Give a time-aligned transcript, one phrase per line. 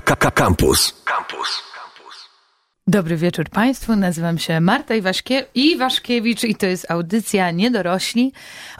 [0.00, 0.94] Campus.
[1.04, 1.68] Campus.
[2.86, 8.32] Dobry wieczór Państwu, nazywam się Marta Iwaszkie Iwaszkiewicz i to jest audycja Niedorośli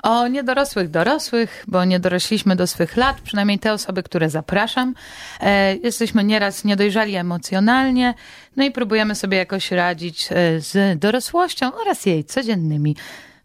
[0.02, 4.94] o niedorosłych dorosłych, bo nie dorośliśmy do swych lat, przynajmniej te osoby, które zapraszam.
[5.40, 8.14] E, jesteśmy nieraz niedojrzali emocjonalnie,
[8.56, 12.96] no i próbujemy sobie jakoś radzić e, z dorosłością oraz jej codziennymi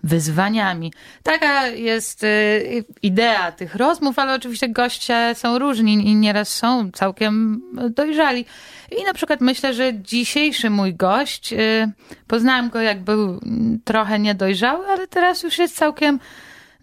[0.04, 0.93] wyzwaniami.
[1.23, 7.61] Taka jest y, idea tych rozmów, ale oczywiście goście są różni i nieraz są całkiem
[7.89, 8.45] dojrzali.
[9.02, 11.91] I na przykład myślę, że dzisiejszy mój gość, y,
[12.27, 13.39] poznałam go jak był
[13.85, 16.20] trochę niedojrzały, ale teraz już jest całkiem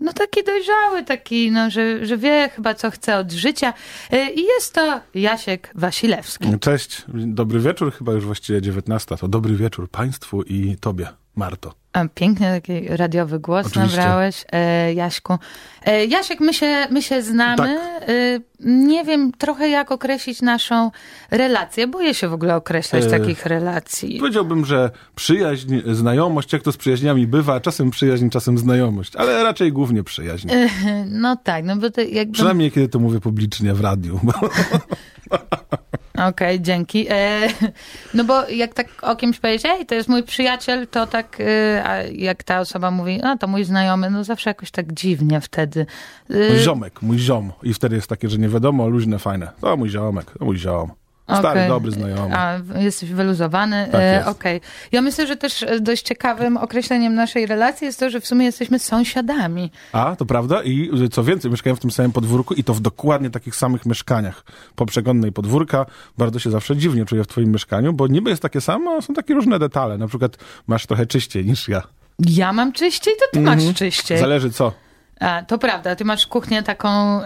[0.00, 3.73] no taki dojrzały, taki, no, że, że wie chyba, co chce od życia.
[4.12, 6.59] Y, I jest to Jasiek Wasilewski.
[6.61, 9.16] Cześć, dobry wieczór, chyba już właściwie 19.
[9.16, 11.80] To dobry wieczór Państwu i Tobie, Marto.
[12.15, 13.97] Piękny taki radiowy głos Oczywiście.
[13.97, 15.39] nabrałeś, e, Jaśku.
[15.85, 17.57] E, Jasiek, my się, my się znamy.
[17.57, 18.09] Tak.
[18.09, 20.91] E, nie wiem trochę jak określić naszą
[21.31, 21.87] relację.
[21.87, 24.19] Boję się w ogóle określać e, takich relacji.
[24.19, 29.73] Powiedziałbym, że przyjaźń, znajomość, jak to z przyjaźniami bywa, czasem przyjaźń, czasem znajomość, ale raczej
[29.73, 30.48] głównie przyjaźń.
[30.51, 30.69] E,
[31.09, 32.33] no tak, no bo to jakby...
[32.33, 34.20] Przynajmniej kiedy to mówię publicznie w radiu.
[36.29, 37.07] Okej, okay, dzięki.
[37.11, 37.49] E,
[38.15, 42.13] no bo jak tak o kimś powiedzieć, ej, to jest mój przyjaciel, to tak, e,
[42.13, 45.87] jak ta osoba mówi, no to mój znajomy, no zawsze jakoś tak dziwnie wtedy.
[46.31, 47.53] E, mój ziomek, mój ziom.
[47.63, 49.51] I wtedy jest takie, że nie wiadomo, luźne, fajne.
[49.61, 51.00] To mój ziomek, to mój ziom.
[51.39, 51.69] Stary, okay.
[51.69, 52.36] dobry znajomy.
[52.36, 53.89] A, jesteś wyluzowany.
[53.92, 54.56] Tak e, Okej.
[54.56, 54.70] Okay.
[54.92, 58.78] Ja myślę, że też dość ciekawym określeniem naszej relacji jest to, że w sumie jesteśmy
[58.78, 59.70] sąsiadami.
[59.92, 60.62] A, to prawda?
[60.62, 64.45] I co więcej, mieszkają w tym samym podwórku i to w dokładnie takich samych mieszkaniach.
[64.75, 65.86] Po przegonnej podwórka
[66.19, 69.14] bardzo się zawsze dziwnie czuję w twoim mieszkaniu, bo niby jest takie samo, a są
[69.14, 69.98] takie różne detale.
[69.98, 70.36] Na przykład
[70.67, 71.83] masz trochę czyściej niż ja.
[72.19, 73.67] Ja mam czyściej, to ty mm -hmm.
[73.67, 74.19] masz czyściej.
[74.19, 74.73] Zależy co.
[75.21, 77.21] A, to prawda, ty masz kuchnię taką,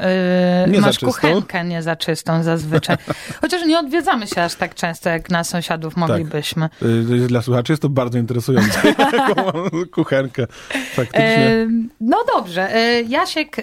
[0.67, 2.97] yy, masz kuchenkę niezaczystą zazwyczaj.
[3.41, 6.69] Chociaż nie odwiedzamy się aż tak często, jak na sąsiadów moglibyśmy.
[6.69, 6.89] Tak.
[7.11, 8.81] Yy, dla słuchaczy jest to bardzo interesujące,
[9.95, 10.47] kuchenkę
[10.95, 11.49] faktycznie.
[11.49, 11.69] Yy,
[12.01, 13.57] no dobrze, yy, Jasiek...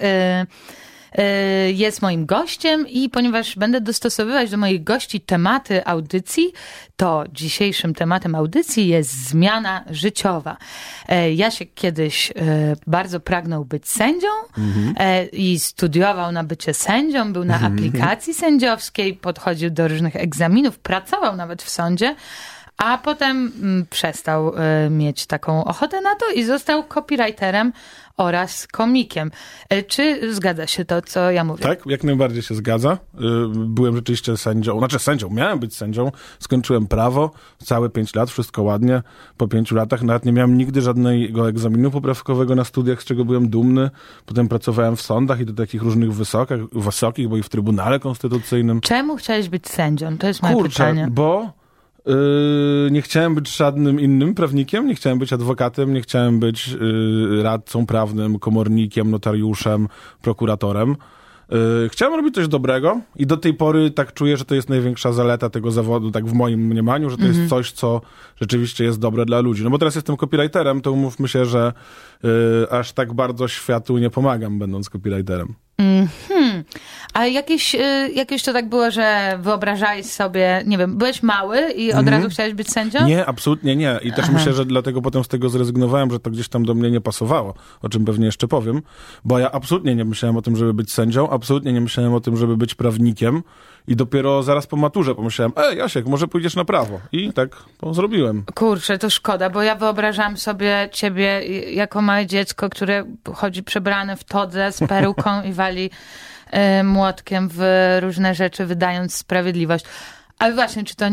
[1.19, 6.53] Y, jest moim gościem i ponieważ będę dostosowywać do moich gości tematy audycji,
[6.95, 10.57] to dzisiejszym tematem audycji jest zmiana życiowa.
[11.11, 12.33] Y, Jasiek kiedyś y,
[12.87, 14.27] bardzo pragnął być sędzią
[14.57, 14.95] mhm.
[15.31, 17.73] i studiował na bycie sędzią, był na mhm.
[17.73, 22.15] aplikacji sędziowskiej, podchodził do różnych egzaminów, pracował nawet w sądzie,
[22.83, 24.53] a potem mm, przestał
[24.89, 27.71] mieć taką ochotę na to i został copywriterem
[28.17, 29.31] oraz komikiem.
[29.69, 31.63] E, czy zgadza się to, co ja mówię?
[31.63, 32.91] Tak, jak najbardziej się zgadza.
[32.91, 32.97] E,
[33.53, 37.31] byłem rzeczywiście sędzią, znaczy sędzią, miałem być sędzią, skończyłem prawo,
[37.63, 39.01] całe pięć lat, wszystko ładnie.
[39.37, 43.49] Po pięciu latach nawet nie miałem nigdy żadnego egzaminu poprawkowego na studiach, z czego byłem
[43.49, 43.89] dumny.
[44.25, 48.81] Potem pracowałem w sądach i do takich różnych wysokich, wysokich bo i w Trybunale Konstytucyjnym.
[48.81, 50.17] Czemu chciałeś być sędzią?
[50.17, 51.07] To jest moje Kurczę, pytanie.
[51.11, 51.60] bo
[52.05, 57.43] Yy, nie chciałem być żadnym innym prawnikiem, nie chciałem być adwokatem, nie chciałem być yy,
[57.43, 59.87] radcą prawnym, komornikiem, notariuszem,
[60.21, 60.95] prokuratorem.
[61.49, 65.11] Yy, chciałem robić coś dobrego i do tej pory tak czuję, że to jest największa
[65.11, 67.49] zaleta tego zawodu, tak w moim mniemaniu, że to jest mhm.
[67.49, 68.01] coś, co
[68.41, 69.63] rzeczywiście jest dobre dla ludzi.
[69.63, 71.73] No bo teraz jestem copywriterem, to umówmy się, że
[72.69, 75.55] aż tak bardzo światu nie pomagam, będąc copywriterem.
[75.81, 76.63] Mhm.
[77.13, 81.91] A jakieś, y, jakieś to tak było, że wyobrażałeś sobie, nie wiem, byłeś mały i
[81.91, 82.17] od mhm.
[82.17, 83.07] razu chciałeś być sędzią?
[83.07, 83.99] Nie, absolutnie nie.
[84.03, 84.33] I też Aha.
[84.33, 87.53] myślę, że dlatego potem z tego zrezygnowałem, że to gdzieś tam do mnie nie pasowało,
[87.81, 88.81] o czym pewnie jeszcze powiem,
[89.25, 92.37] bo ja absolutnie nie myślałem o tym, żeby być sędzią, absolutnie nie myślałem o tym,
[92.37, 93.43] żeby być prawnikiem
[93.87, 96.99] i dopiero zaraz po maturze pomyślałem, ej Jasiek, może pójdziesz na prawo.
[97.11, 98.43] I tak to zrobiłem.
[98.55, 103.03] Kurczę, to szkoda, bo ja wyobrażam sobie ciebie jako małe dziecko, które
[103.33, 105.89] chodzi przebrane w todze z peruką i wali
[106.79, 107.63] y, młotkiem w
[108.01, 109.85] różne rzeczy, wydając sprawiedliwość.
[110.39, 111.05] Ale właśnie, czy to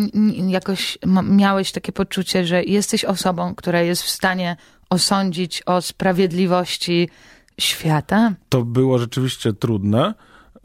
[0.47, 4.57] jakoś miałeś takie poczucie, że jesteś osobą, która jest w stanie
[4.91, 7.09] osądzić o sprawiedliwości
[7.61, 8.33] świata?
[8.49, 10.15] To było rzeczywiście trudne.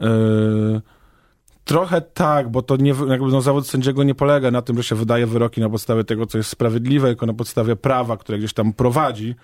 [0.00, 0.82] Yy
[1.64, 4.94] Trochę tak, bo to nie, jakby no, zawód sędziego nie polega na tym, że się
[4.94, 8.72] wydaje wyroki na podstawie tego, co jest sprawiedliwe, tylko na podstawie prawa, które gdzieś tam
[8.72, 9.34] prowadzi,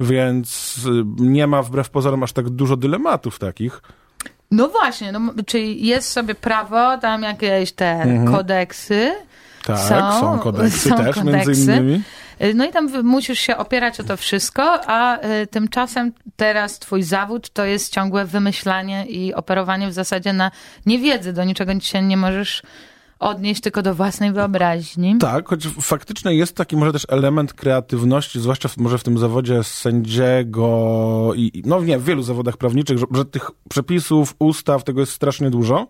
[0.00, 3.82] więc y, nie ma wbrew pozorom aż tak dużo dylematów takich.
[4.50, 8.36] No właśnie, no, czyli jest sobie prawo, tam jakieś te mhm.
[8.36, 9.12] kodeksy.
[9.76, 11.46] Tak, są, są kodeksy są też kodeksy.
[11.46, 12.02] między innymi.
[12.54, 17.50] No i tam musisz się opierać o to wszystko, a y, tymczasem teraz twój zawód
[17.50, 20.50] to jest ciągłe wymyślanie i operowanie w zasadzie na
[20.86, 21.32] niewiedzy.
[21.32, 22.62] Do niczego się nie możesz
[23.18, 25.18] odnieść tylko do własnej wyobraźni.
[25.18, 29.64] Tak, choć faktycznie jest taki może też element kreatywności, zwłaszcza w, może w tym zawodzie
[29.64, 35.12] sędziego i no nie, w wielu zawodach prawniczych, że, że tych przepisów, ustaw, tego jest
[35.12, 35.86] strasznie dużo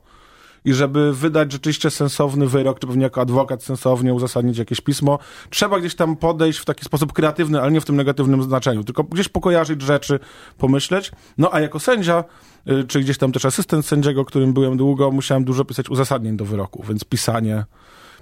[0.64, 5.18] i żeby wydać rzeczywiście sensowny wyrok, czy pewnie jako adwokat sensownie uzasadnić jakieś pismo,
[5.50, 9.04] trzeba gdzieś tam podejść w taki sposób kreatywny, ale nie w tym negatywnym znaczeniu, tylko
[9.04, 10.20] gdzieś pokojarzyć rzeczy,
[10.58, 11.12] pomyśleć.
[11.38, 12.24] No a jako sędzia,
[12.68, 16.44] y, czy gdzieś tam też asystent sędziego, którym byłem długo, musiałem dużo pisać uzasadnień do
[16.44, 17.64] wyroku, więc pisanie,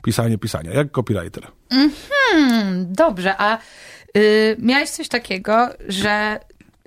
[0.02, 1.46] pisanie, pisanie, jak copywriter.
[1.70, 3.58] Hmm, dobrze, a
[4.16, 6.40] y, miałeś coś takiego, że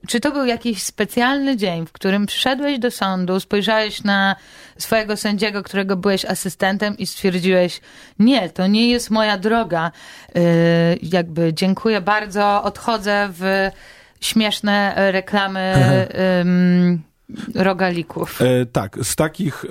[0.09, 4.35] czy to był jakiś specjalny dzień, w którym przyszedłeś do sądu, spojrzałeś na
[4.77, 7.81] swojego sędziego, którego byłeś asystentem i stwierdziłeś,
[8.19, 9.91] nie, to nie jest moja droga,
[10.35, 10.41] yy,
[11.01, 13.69] jakby dziękuję bardzo, odchodzę w
[14.21, 15.73] śmieszne reklamy
[17.55, 18.41] rogalików.
[18.41, 19.67] E, tak, z takich e,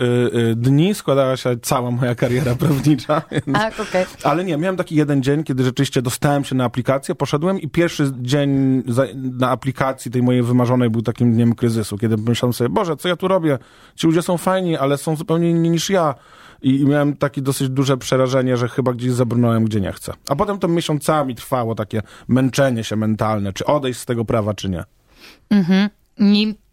[0.51, 3.23] e, dni składała się cała moja kariera prawnicza.
[3.47, 3.59] Więc...
[3.59, 4.07] A, okay.
[4.25, 8.13] Ale nie, miałem taki jeden dzień, kiedy rzeczywiście dostałem się na aplikację, poszedłem i pierwszy
[8.21, 12.97] dzień za, na aplikacji tej mojej wymarzonej był takim dniem kryzysu, kiedy myślałem sobie, Boże,
[12.97, 13.59] co ja tu robię?
[13.95, 16.15] Ci ludzie są fajni, ale są zupełnie inni niż ja.
[16.63, 20.13] I, I miałem takie dosyć duże przerażenie, że chyba gdzieś zabrnąłem, gdzie nie chcę.
[20.29, 24.69] A potem to miesiącami trwało takie męczenie się mentalne, czy odejść z tego prawa, czy
[24.69, 24.85] nie.
[25.51, 25.89] Mhm.
[26.21, 26.68] E,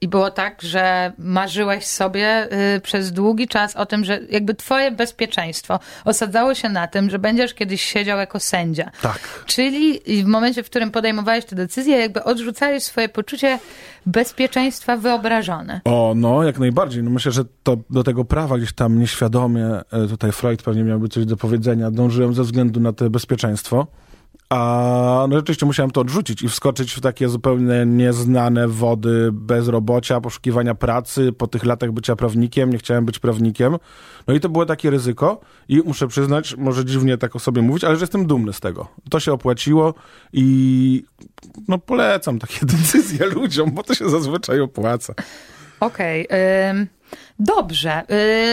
[0.00, 4.90] I było tak, że marzyłeś sobie y, przez długi czas o tym, że jakby twoje
[4.90, 8.90] bezpieczeństwo osadzało się na tym, że będziesz kiedyś siedział jako sędzia.
[9.02, 9.44] Tak.
[9.46, 13.58] Czyli w momencie, w którym podejmowałeś tę decyzję, jakby odrzucałeś swoje poczucie
[14.06, 15.80] bezpieczeństwa wyobrażone.
[15.84, 17.02] O, no, jak najbardziej.
[17.02, 21.08] No myślę, że to do tego prawa gdzieś tam nieświadomie, e, tutaj Freud pewnie miałby
[21.08, 23.86] coś do powiedzenia, dążyłem ze względu na to bezpieczeństwo.
[24.48, 30.74] A no rzeczywiście musiałem to odrzucić i wskoczyć w takie zupełnie nieznane wody bezrobocia, poszukiwania
[30.74, 31.32] pracy.
[31.32, 33.76] Po tych latach bycia prawnikiem, nie chciałem być prawnikiem.
[34.26, 37.84] No i to było takie ryzyko i muszę przyznać, może dziwnie tak o sobie mówić,
[37.84, 38.88] ale że jestem dumny z tego.
[39.10, 39.94] To się opłaciło
[40.32, 41.04] i
[41.68, 45.14] no polecam takie decyzje ludziom, bo to się zazwyczaj opłaca.
[45.80, 46.26] Okej.
[46.26, 46.86] Okay,
[47.38, 48.02] Dobrze,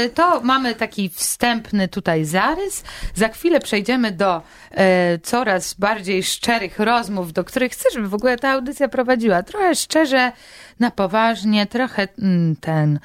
[0.06, 2.84] y, to mamy taki wstępny tutaj zarys.
[3.16, 8.38] Za chwilę przejdziemy do y, coraz bardziej szczerych rozmów, do których chcę, żeby w ogóle
[8.38, 9.44] ta audycja prowadziła.
[9.44, 10.32] Trochę szczerze,
[10.80, 13.00] na poważnie, trochę mm, ten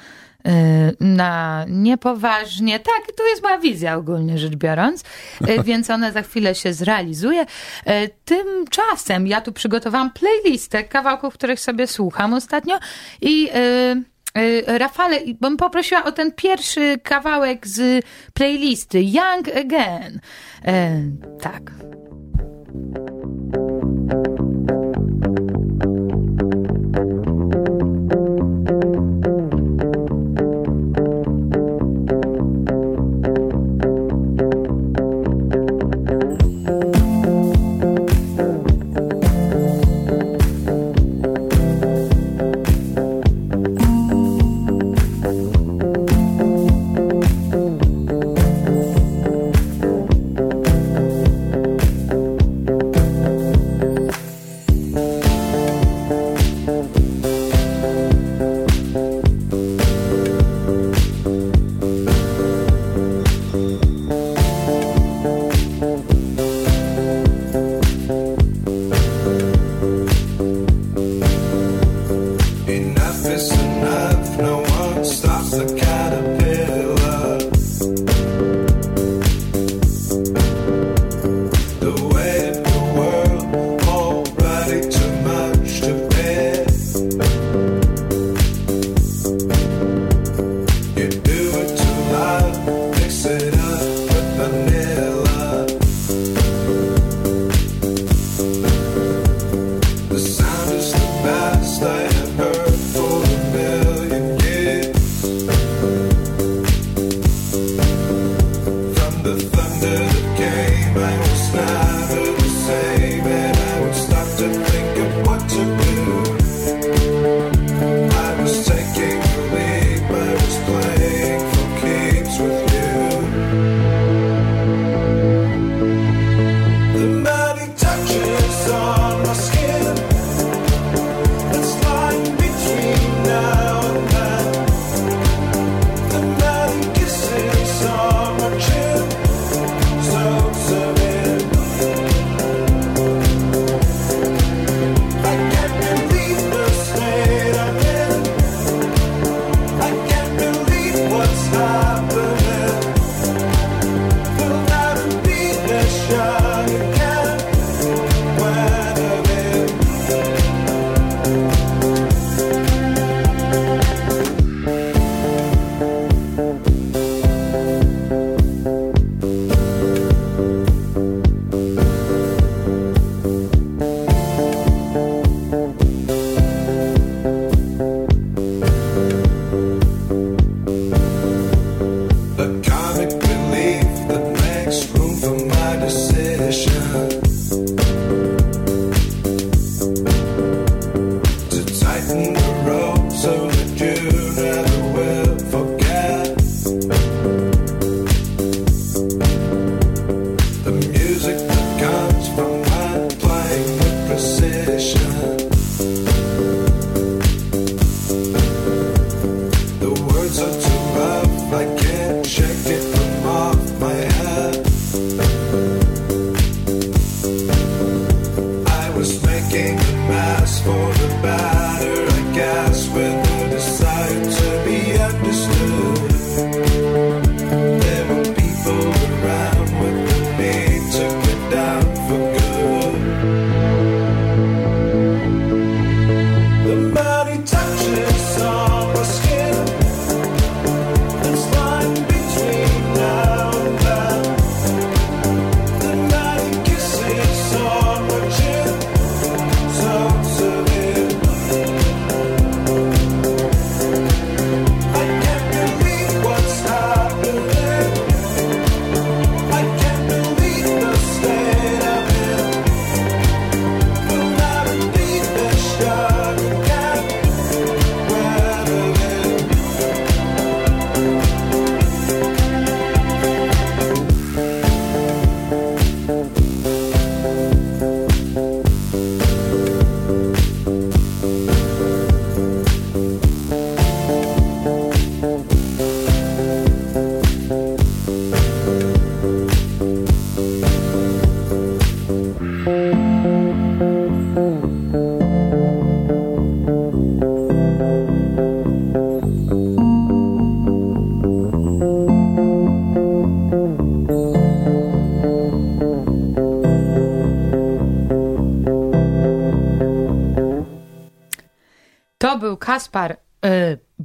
[0.47, 2.79] y, na niepoważnie.
[2.79, 5.03] Tak, to jest moja wizja ogólnie rzecz biorąc,
[5.65, 7.45] więc ona za chwilę się zrealizuje.
[8.25, 12.79] Tymczasem ja tu przygotowałam playlistę kawałków, których sobie słucham ostatnio
[13.21, 13.49] i
[14.67, 20.19] Rafale, bym poprosiła o ten pierwszy kawałek z playlisty Young Again.
[20.65, 21.01] E,
[21.41, 21.71] tak.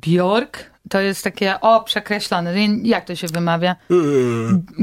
[0.04, 0.75] Bjork.
[0.90, 2.54] To jest takie o przekreślone.
[2.82, 3.76] Jak to się wymawia?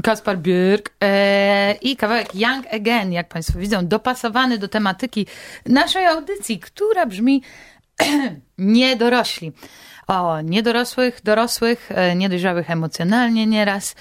[0.04, 0.90] Kaspar Björk.
[1.04, 5.28] E, I kawałek Young Again, jak Państwo widzą, dopasowany do tematyki
[5.66, 7.44] naszej audycji, która brzmi
[8.58, 9.52] niedorośli.
[10.08, 13.96] O niedorosłych, dorosłych, e, niedojrzałych emocjonalnie nieraz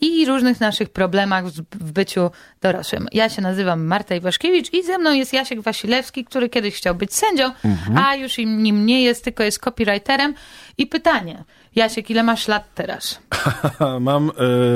[0.00, 2.30] i różnych naszych problemach w byciu
[2.60, 3.08] dorosłym.
[3.12, 7.14] Ja się nazywam Marta Iwaszkiewicz i ze mną jest Jasiek Wasilewski, który kiedyś chciał być
[7.14, 7.98] sędzią, mhm.
[7.98, 10.34] a już nim nie jest, tylko jest copywriterem.
[10.78, 11.44] I pytanie,
[11.74, 13.20] Jasiek, ile masz lat teraz?
[14.00, 14.30] Mam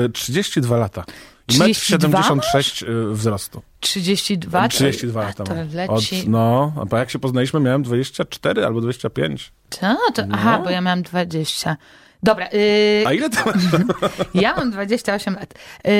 [0.05, 1.03] y, 32 lata.
[1.51, 3.61] 1,76 m wzrostu.
[3.79, 4.67] 32?
[4.67, 6.19] 32 lata to leci.
[6.19, 9.51] Od, no, a jak się poznaliśmy, miałem 24 albo 25.
[9.69, 9.97] Co?
[10.13, 10.35] To, no.
[10.35, 11.77] Aha, bo ja miałam 20.
[12.23, 12.47] Dobra.
[12.47, 13.53] Yy, a ile to
[14.33, 15.53] ja mam 28 lat.
[15.83, 15.91] Yy,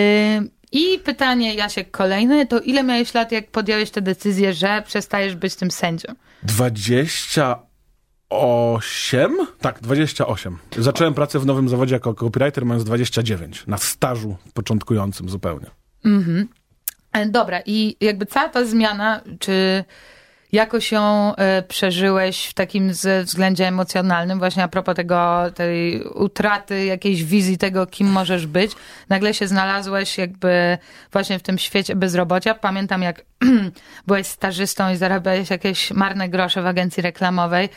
[0.71, 5.55] I pytanie, Jasiek, kolejne, to ile miałeś lat, jak podjąłeś tę decyzję, że przestajesz być
[5.55, 6.13] tym sędzią?
[6.43, 7.66] 20
[8.29, 9.37] 8?
[9.61, 10.57] Tak, 28.
[10.77, 15.67] Zacząłem pracę w nowym zawodzie jako copywriter mając 29, na stażu początkującym zupełnie.
[16.05, 16.47] Mhm.
[17.13, 19.83] E, dobra, i jakby cała ta zmiana, czy
[20.51, 22.91] jakoś ją e, przeżyłeś w takim
[23.23, 28.71] względzie emocjonalnym, właśnie a propos tego, tej utraty jakiejś wizji tego, kim możesz być.
[29.09, 30.77] Nagle się znalazłeś jakby
[31.11, 32.53] właśnie w tym świecie bezrobocia.
[32.53, 33.25] Pamiętam, jak
[34.07, 37.69] byłeś stażystą i zarabiałeś jakieś marne grosze w agencji reklamowej.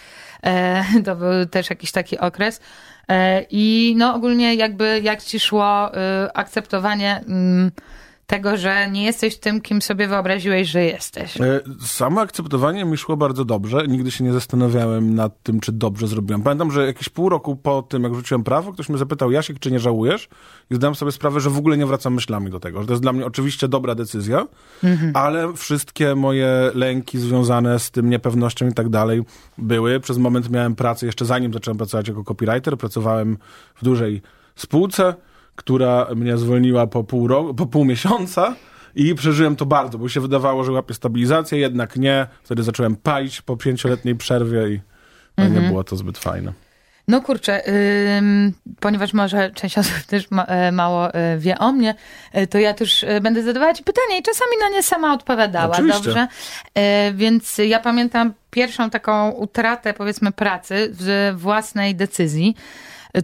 [0.44, 2.60] E, to był też jakiś taki okres.
[3.08, 5.90] E, I no ogólnie jakby jak ci szło
[6.34, 7.70] akceptowanie mm,
[8.30, 11.40] tego, że nie jesteś tym, kim sobie wyobraziłeś, że jesteś.
[11.40, 13.87] E, samo akceptowanie mi szło bardzo dobrze.
[13.88, 16.42] Nigdy się nie zastanawiałem nad tym, czy dobrze zrobiłem.
[16.42, 19.70] Pamiętam, że jakieś pół roku po tym, jak rzuciłem prawo, ktoś mnie zapytał, Jasiek, czy
[19.70, 20.28] nie żałujesz?
[20.70, 22.80] I zdałem sobie sprawę, że w ogóle nie wracam myślami do tego.
[22.80, 24.46] Że to jest dla mnie oczywiście dobra decyzja,
[24.84, 25.12] mhm.
[25.14, 29.22] ale wszystkie moje lęki związane z tym niepewnością i tak dalej
[29.58, 30.00] były.
[30.00, 33.38] Przez moment miałem pracę, jeszcze zanim zacząłem pracować jako copywriter, pracowałem
[33.75, 34.22] w dużej
[34.56, 35.14] spółce,
[35.61, 38.55] która mnie zwolniła po pół, roku, po pół miesiąca.
[38.95, 42.26] I przeżyłem to bardzo, bo się wydawało, że łapię stabilizację, jednak nie.
[42.43, 44.81] Wtedy zacząłem palić po pięcioletniej przerwie i
[45.38, 46.52] no, nie było to zbyt fajne.
[47.09, 47.62] No kurczę,
[48.19, 51.95] ym, ponieważ może część osób też ma, e, mało e, wie o mnie,
[52.33, 56.05] e, to ja też będę zadawała ci pytania i czasami na nie sama odpowiadała, Oczywiście.
[56.05, 56.29] dobrze?
[57.14, 62.57] Więc ja pamiętam pierwszą taką utratę, powiedzmy, pracy w własnej decyzji.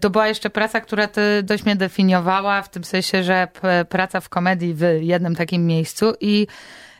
[0.00, 1.09] To była jeszcze praca, która
[1.43, 3.49] dość mnie definiowała, w tym sensie, że
[3.88, 6.47] praca w komedii w jednym takim miejscu i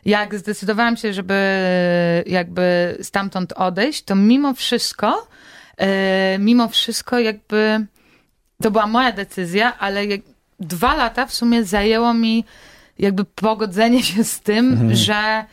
[0.05, 1.63] jak zdecydowałam się, żeby
[2.25, 5.27] jakby stamtąd odejść, to mimo wszystko,
[5.77, 7.85] e, mimo wszystko jakby
[8.61, 10.01] to była moja decyzja, ale
[10.59, 12.45] dwa lata w sumie zajęło mi
[12.99, 14.95] jakby pogodzenie się z tym, mhm.
[14.95, 15.45] że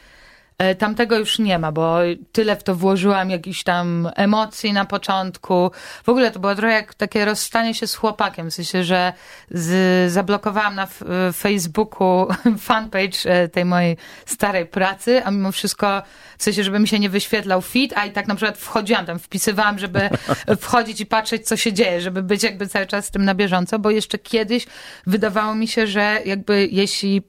[0.78, 1.98] tamtego już nie ma, bo
[2.32, 5.70] tyle w to włożyłam jakichś tam emocji na początku.
[6.04, 9.12] W ogóle to było trochę jak takie rozstanie się z chłopakiem, w sensie, że
[9.50, 10.88] z, zablokowałam na
[11.32, 12.26] Facebooku
[12.58, 13.96] fanpage e, tej mojej
[14.26, 16.02] starej pracy, a mimo wszystko,
[16.38, 19.18] w sensie, żeby mi się nie wyświetlał feed, a i tak na przykład wchodziłam tam,
[19.18, 20.00] wpisywałam, żeby
[20.60, 23.78] wchodzić i patrzeć, co się dzieje, żeby być jakby cały czas z tym na bieżąco,
[23.78, 24.66] bo jeszcze kiedyś
[25.06, 27.22] wydawało mi się, że jakby jeśli,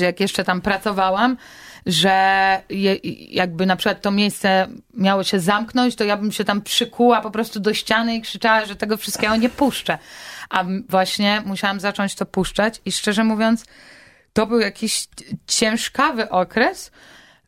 [0.00, 1.36] jak jeszcze tam pracowałam,
[1.86, 2.96] że je,
[3.30, 7.30] jakby na przykład to miejsce miało się zamknąć, to ja bym się tam przykuła po
[7.30, 9.98] prostu do ściany i krzyczała, że tego wszystkiego nie puszczę.
[10.50, 13.64] A właśnie musiałam zacząć to puszczać i szczerze mówiąc,
[14.32, 15.08] to był jakiś
[15.46, 16.90] ciężkawy okres,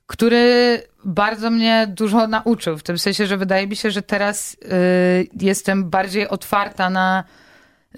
[0.07, 2.79] który bardzo mnie dużo nauczył.
[2.79, 7.25] W tym sensie, że wydaje mi się, że teraz y, jestem bardziej otwarta na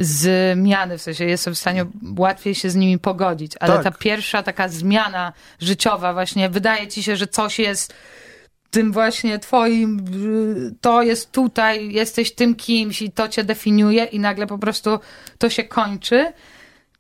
[0.00, 1.86] zmiany, w sensie jestem w stanie
[2.18, 3.84] łatwiej się z nimi pogodzić, ale tak.
[3.84, 7.94] ta pierwsza taka zmiana życiowa właśnie, wydaje ci się, że coś jest
[8.70, 10.04] tym właśnie twoim,
[10.80, 14.98] to jest tutaj, jesteś tym kimś i to cię definiuje i nagle po prostu
[15.38, 16.32] to się kończy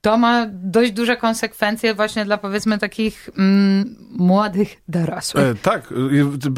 [0.00, 5.44] to ma dość duże konsekwencje właśnie dla powiedzmy takich mm, młodych dorosłych.
[5.44, 5.94] E, tak,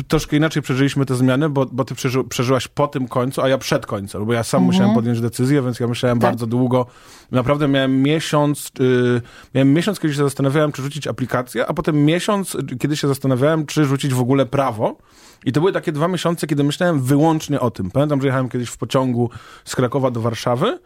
[0.09, 3.59] troszkę inaczej przeżyliśmy te zmiany, bo, bo ty przeży, przeżyłaś po tym końcu, a ja
[3.59, 4.67] przed końcem, bo ja sam mhm.
[4.67, 6.31] musiałem podjąć decyzję, więc ja myślałem tak.
[6.31, 6.87] bardzo długo.
[7.31, 9.21] Naprawdę miałem miesiąc, y,
[9.55, 13.85] miałem miesiąc, kiedy się zastanawiałem, czy rzucić aplikację, a potem miesiąc, kiedy się zastanawiałem, czy
[13.85, 14.97] rzucić w ogóle prawo.
[15.45, 17.91] I to były takie dwa miesiące, kiedy myślałem wyłącznie o tym.
[17.91, 19.31] Pamiętam, że jechałem kiedyś w pociągu
[19.65, 20.79] z Krakowa do Warszawy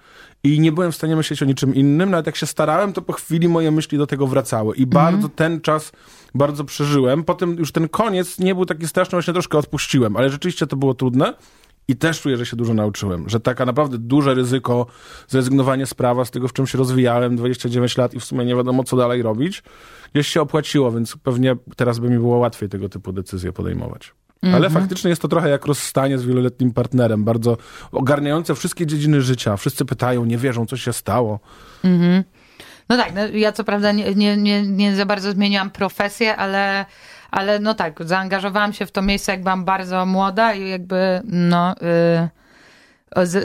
[0.44, 2.10] i nie byłem w stanie myśleć o niczym innym.
[2.10, 4.76] Nawet jak się starałem, to po chwili moje myśli do tego wracały.
[4.76, 5.32] I bardzo mhm.
[5.36, 5.92] ten czas
[6.34, 7.24] bardzo przeżyłem.
[7.24, 10.94] Potem już ten koniec nie był taki straszny, właśnie troszkę odpuściłem, ale rzeczywiście to było
[10.94, 11.34] trudne.
[11.88, 14.86] I też czuję, że się dużo nauczyłem, że taka naprawdę duże ryzyko,
[15.28, 18.56] zrezygnowanie z prawa, z tego, w czym się rozwijałem, 29 lat i w sumie nie
[18.56, 19.62] wiadomo, co dalej robić,
[20.12, 24.14] gdzieś się opłaciło, więc pewnie teraz by mi było łatwiej tego typu decyzje podejmować.
[24.42, 24.72] Ale mhm.
[24.72, 27.56] faktycznie jest to trochę jak rozstanie z wieloletnim partnerem, bardzo
[27.92, 29.56] ogarniające wszystkie dziedziny życia.
[29.56, 31.40] Wszyscy pytają, nie wierzą, co się stało.
[31.84, 32.24] Mhm.
[32.88, 36.86] No tak, no ja co prawda nie, nie, nie, nie za bardzo zmieniłam profesję, ale,
[37.30, 41.74] ale no tak, zaangażowałam się w to miejsce, jak byłam bardzo młoda i jakby no...
[41.82, 42.28] Y,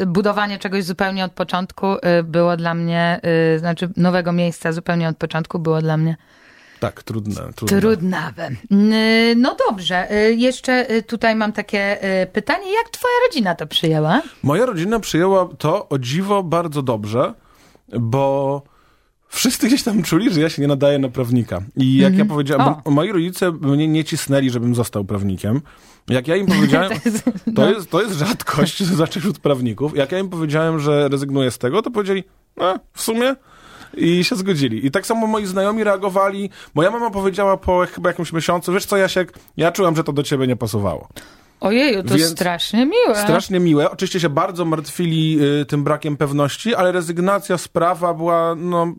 [0.05, 3.19] budowanie czegoś zupełnie od początku y, było dla mnie,
[3.55, 6.17] y, znaczy nowego miejsca zupełnie od początku było dla mnie
[6.79, 7.53] tak, trudne.
[7.55, 7.81] trudne.
[7.81, 8.49] Trudnawe.
[9.35, 11.97] No dobrze, jeszcze tutaj mam takie
[12.33, 12.73] pytanie.
[12.73, 14.21] Jak twoja rodzina to przyjęła?
[14.43, 17.33] Moja rodzina przyjęła to o dziwo bardzo dobrze,
[17.99, 18.61] bo
[19.27, 21.61] wszyscy gdzieś tam czuli, że ja się nie nadaję na prawnika.
[21.75, 22.17] I jak mm -hmm.
[22.17, 22.27] ja mhm.
[22.27, 25.61] powiedziałem, bo moi rodzice mnie nie cisnęli, żebym został prawnikiem.
[26.09, 27.53] Jak ja im powiedziałem, to, jest, no.
[27.53, 29.97] to, jest, to jest rzadkość, zacząć od prawników.
[29.97, 32.23] Jak ja im powiedziałem, że rezygnuję z tego, to powiedzieli,
[32.57, 33.35] no w sumie
[33.93, 34.85] i się zgodzili.
[34.85, 36.49] I tak samo moi znajomi reagowali.
[36.75, 40.23] Moja mama powiedziała po chyba jakimś miesiącu, wiesz co Jasiek, ja czułam, że to do
[40.23, 41.07] ciebie nie pasowało.
[41.59, 43.15] Ojeju, to Więc strasznie miłe.
[43.15, 43.91] Strasznie miłe.
[43.91, 48.93] Oczywiście się bardzo martwili y, tym brakiem pewności, ale rezygnacja z prawa była, no...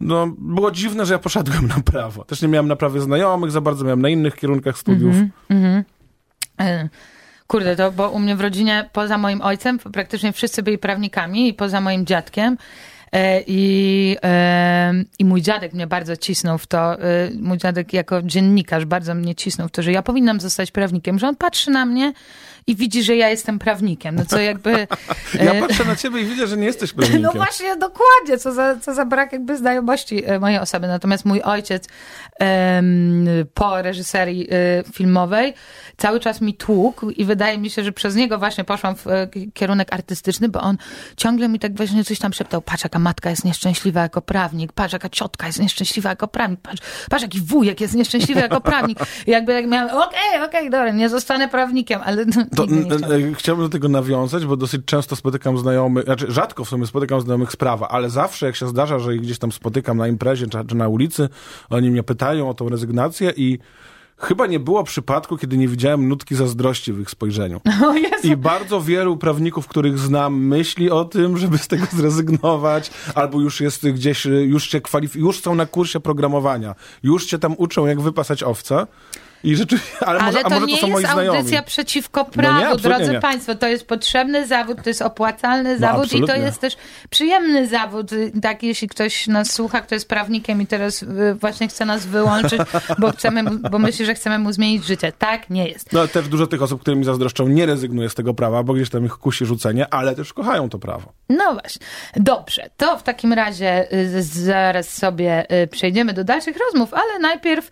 [0.00, 2.24] No, było dziwne, że ja poszedłem na prawo.
[2.24, 5.14] Też nie miałem na prawie znajomych, za bardzo miałem na innych kierunkach studiów.
[5.14, 5.82] Mm -hmm,
[6.58, 6.88] mm -hmm.
[7.50, 11.54] Kurde, to bo u mnie w rodzinie, poza moim ojcem, praktycznie wszyscy byli prawnikami i
[11.54, 12.56] poza moim dziadkiem.
[13.12, 14.16] E, I,
[15.18, 19.34] I mój dziadek mnie bardzo cisnął w to, e, mój dziadek jako dziennikarz bardzo mnie
[19.34, 22.12] cisnął w to, że ja powinnam zostać prawnikiem, że on patrzy na mnie
[22.66, 24.14] i widzi, że ja jestem prawnikiem.
[24.14, 24.70] No co jakby...
[25.44, 27.22] Ja patrzę na ciebie i widzę, że nie jesteś prawnikiem.
[27.22, 30.88] No właśnie, dokładnie, co za, co za brak jakby znajomości mojej osoby.
[30.88, 31.88] Natomiast mój ojciec
[33.54, 34.48] po reżyserii
[34.92, 35.54] filmowej
[35.96, 39.04] cały czas mi tłukł i wydaje mi się, że przez niego właśnie poszłam w
[39.54, 40.76] kierunek artystyczny, bo on
[41.16, 44.92] ciągle mi tak właśnie coś tam szeptał, patrz jaka matka jest nieszczęśliwa jako prawnik, patrz
[44.92, 48.98] jaka ciotka jest nieszczęśliwa jako prawnik, patrz, patrz jaki wujek jest nieszczęśliwy jako prawnik.
[49.26, 52.66] I jakby jak miałem, okej, okay, okej, okay, dobra, nie zostanę prawnikiem, ale no, to,
[53.34, 57.52] Chciałbym do tego nawiązać, bo dosyć często spotykam znajomych, znaczy rzadko w sumie spotykam znajomych
[57.52, 60.58] z prawa, ale zawsze jak się zdarza, że ich gdzieś tam spotykam na imprezie czy,
[60.68, 61.28] czy na ulicy,
[61.70, 63.58] oni mnie pytają o tą rezygnację i
[64.20, 67.60] Chyba nie było przypadku, kiedy nie widziałem nutki zazdrości w ich spojrzeniu.
[68.24, 73.60] I bardzo wielu prawników, których znam, myśli o tym, żeby z tego zrezygnować, albo już
[73.60, 74.80] jest gdzieś, już się
[75.14, 78.86] już są na kursie programowania, już cię tam uczą, jak wypasać owca.
[79.44, 82.76] I rzeczywiście, ale, ale może, to może nie to jest audycja przeciwko prawu, no nie,
[82.76, 83.20] drodzy nie.
[83.20, 83.54] Państwo.
[83.54, 86.34] To jest potrzebny zawód, to jest opłacalny no, zawód absolutnie.
[86.34, 86.76] i to jest też
[87.10, 88.10] przyjemny zawód.
[88.42, 91.06] Tak, jeśli ktoś nas słucha, kto jest prawnikiem i teraz y,
[91.40, 92.60] właśnie chce nas wyłączyć,
[92.98, 95.12] bo, chcemy, bo myśli, że chcemy mu zmienić życie.
[95.18, 95.92] Tak, nie jest.
[95.92, 99.04] No też dużo tych osób, którymi zazdroszczą, nie rezygnuje z tego prawa, bo gdzieś tam
[99.04, 101.12] ich kusi rzucenie, ale też kochają to prawo.
[101.28, 101.86] No właśnie.
[102.16, 107.70] Dobrze, to w takim razie y, zaraz sobie y, przejdziemy do dalszych rozmów, ale najpierw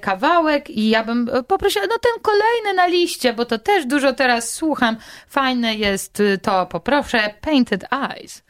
[0.00, 4.12] kawałek i ja bym e, poprosiła, no ten kolejny na liście, bo to też dużo
[4.12, 4.96] teraz słucham.
[5.28, 8.45] Fajne jest y, to, poproszę, Painted Eyes.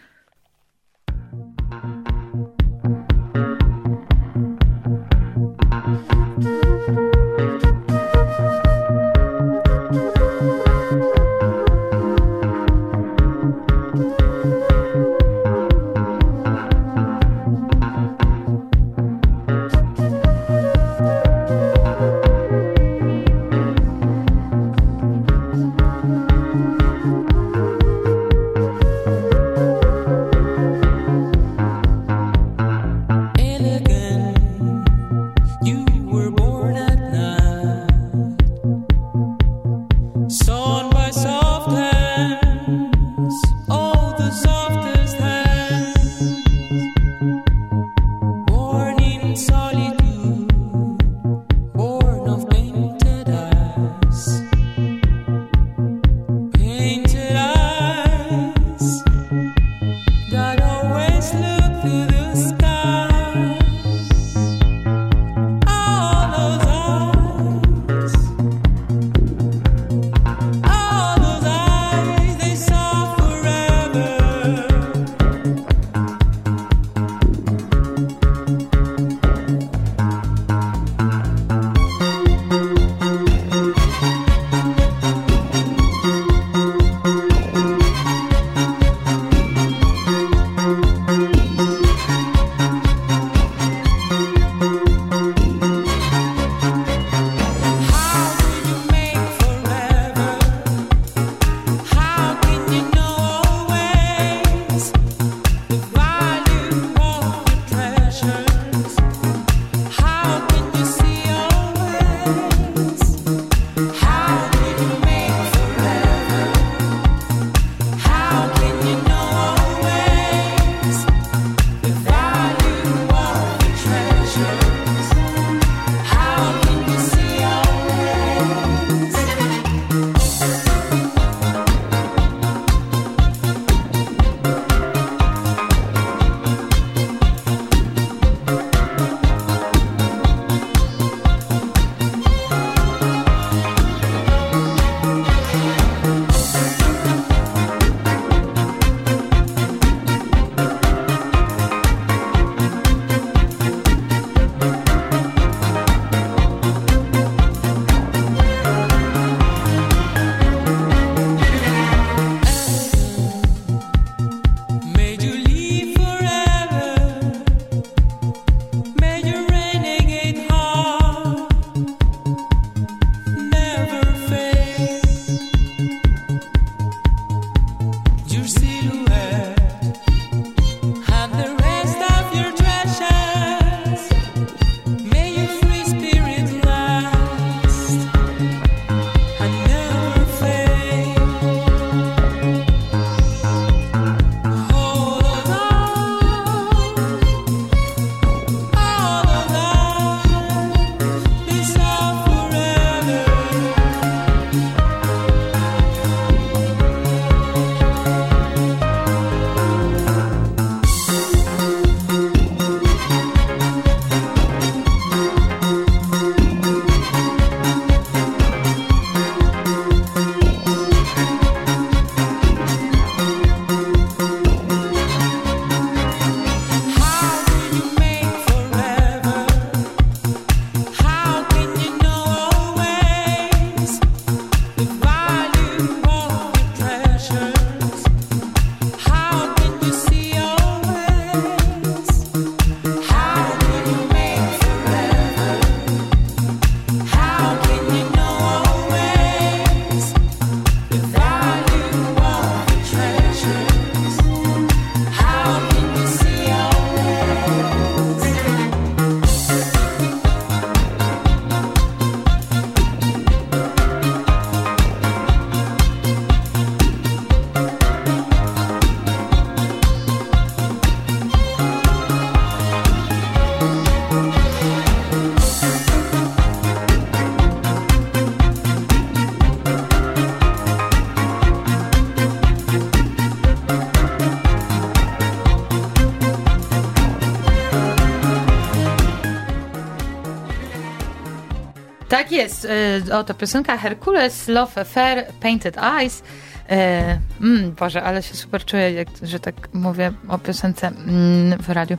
[292.46, 292.66] Jest.
[293.10, 296.22] E, oto piosenka Hercules, Love Affair, Painted Eyes.
[296.70, 301.70] E, mm, Boże, ale się super czuję, jak, że tak mówię o piosence mm, w
[301.70, 301.98] radiu.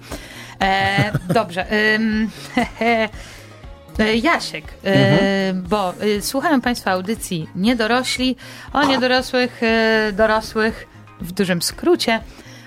[0.61, 1.65] E, dobrze.
[3.99, 5.63] E, Jasiek, e, mhm.
[5.63, 8.35] bo e, słuchałem Państwa audycji Niedorośli
[8.73, 9.61] o niedorosłych,
[10.13, 10.87] dorosłych
[11.21, 12.19] w dużym skrócie,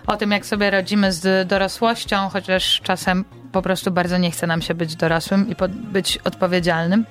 [0.07, 4.63] o tym jak sobie radzimy z dorosłością, chociaż czasem po prostu bardzo nie chce nam
[4.63, 5.57] się być dorosłym i
[5.93, 7.05] być odpowiedzialnym.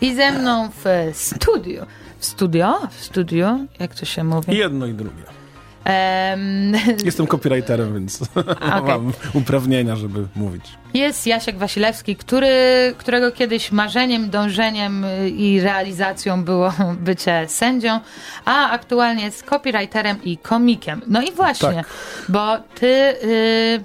[0.00, 1.86] I ze mną w studiu,
[2.18, 4.56] w studio, w studio, jak to się mówi?
[4.56, 5.40] Jedno i drugie.
[5.86, 6.72] Um,
[7.04, 8.82] Jestem copywriterem, więc okay.
[8.82, 10.64] mam uprawnienia, żeby mówić.
[10.94, 12.48] Jest Jasiek Wasilewski, który,
[12.98, 16.72] którego kiedyś marzeniem, dążeniem i realizacją było
[17.06, 18.00] bycie sędzią,
[18.44, 21.00] a aktualnie jest copywriterem i komikiem.
[21.06, 21.86] No i właśnie, tak.
[22.28, 23.84] bo ty y,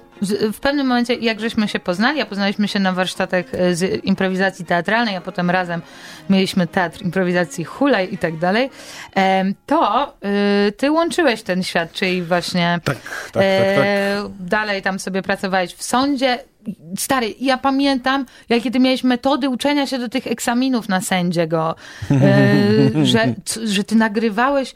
[0.52, 4.64] w pewnym momencie, jak żeśmy się poznali, a poznaliśmy się na warsztatach y, z improwizacji
[4.64, 5.82] teatralnej, a potem razem
[6.30, 8.70] mieliśmy teatr improwizacji hulaj i tak dalej,
[9.66, 10.12] to
[10.68, 13.42] y, ty łączyłeś ten świat, czyli właśnie tak, tak, tak, tak.
[13.42, 16.38] E, dalej tam sobie pracowałeś w sądzie,
[16.98, 21.74] stary, ja pamiętam, jakie ty miałeś metody uczenia się do tych egzaminów na sędziego,
[22.10, 24.74] e, że, że ty nagrywałeś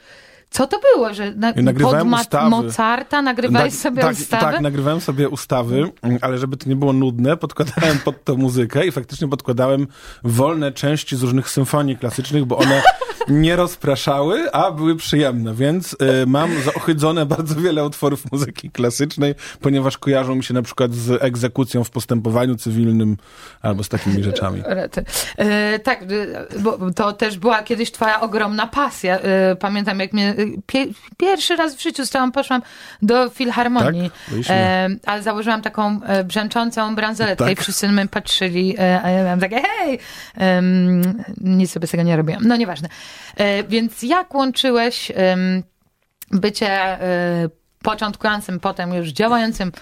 [0.50, 2.50] co to było, że na, nagrywałem pod ustawy.
[2.50, 4.52] Mozarta nagrywałeś tak, sobie tak, ustawy?
[4.52, 8.92] Tak, nagrywałem sobie ustawy, ale żeby to nie było nudne, podkładałem pod tę muzykę i
[8.92, 9.86] faktycznie podkładałem
[10.24, 12.82] wolne części z różnych symfonii klasycznych, bo one
[13.28, 19.98] nie rozpraszały, a były przyjemne, więc y, mam zaochydzone bardzo wiele utworów muzyki klasycznej, ponieważ
[19.98, 23.16] kojarzą mi się na przykład z egzekucją w postępowaniu cywilnym
[23.62, 24.62] albo z takimi rzeczami.
[25.37, 26.04] E, tak,
[26.61, 29.18] bo to też była kiedyś twoja ogromna pasja.
[29.18, 30.35] E, pamiętam, jak mnie
[30.66, 32.62] pie, pierwszy raz w życiu stałam, poszłam
[33.02, 34.38] do filharmonii, tak?
[34.50, 37.52] e, ale założyłam taką e, brzęczącą bransoletkę tak.
[37.52, 39.98] i wszyscy na mnie patrzyli, e, a ja miałam takie hej!
[40.38, 40.62] E,
[41.40, 42.42] nic sobie z tego nie robiłam.
[42.44, 42.88] No nieważne.
[43.37, 45.12] E, więc jak łączyłeś
[46.31, 47.01] bycie e,
[47.83, 49.73] początkującym, potem już działającym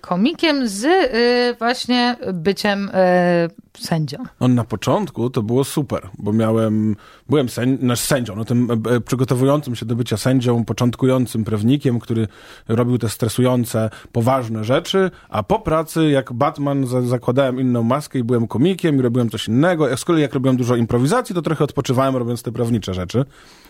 [0.00, 4.18] komikiem z e, właśnie byciem e, sędzią.
[4.40, 6.96] On na początku to było super, bo miałem,
[7.28, 8.68] byłem sęd, nasz sędzią, no tym
[9.06, 12.28] przygotowującym się do bycia sędzią, początkującym prawnikiem, który
[12.68, 18.46] robił te stresujące, poważne rzeczy, a po pracy jak Batman zakładałem inną maskę i byłem
[18.46, 19.96] komikiem i robiłem coś innego.
[19.96, 23.24] Z kolei jak robiłem dużo improwizacji, to trochę odpoczywałem robiąc te prawnicze rzeczy.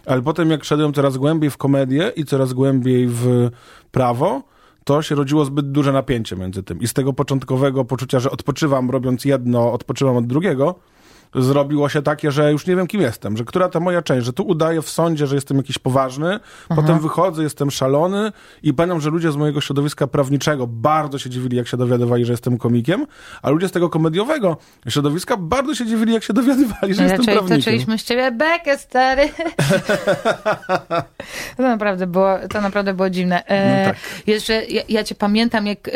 [0.07, 3.51] Ale potem jak szedłem coraz głębiej w komedię i coraz głębiej w
[3.91, 4.43] prawo,
[4.85, 6.81] to się rodziło zbyt duże napięcie między tym.
[6.81, 10.75] I z tego początkowego poczucia, że odpoczywam robiąc jedno, odpoczywam od drugiego,
[11.35, 14.33] zrobiło się takie, że już nie wiem, kim jestem, że która ta moja część, że
[14.33, 16.83] tu udaję w sądzie, że jestem jakiś poważny, Aha.
[16.83, 21.57] potem wychodzę, jestem szalony i pamiętam, że ludzie z mojego środowiska prawniczego bardzo się dziwili,
[21.57, 23.07] jak się dowiadywali, że jestem komikiem,
[23.43, 24.57] a ludzie z tego komediowego
[24.89, 27.59] środowiska bardzo się dziwili, jak się dowiadywali, że jestem prawnikiem.
[27.59, 29.29] Toczyliśmy z ciebie bekę, stary.
[31.57, 33.47] to naprawdę było, to naprawdę było dziwne.
[33.47, 33.97] E, no tak.
[34.27, 35.93] Jeszcze ja, ja, cię pamiętam, jak, e,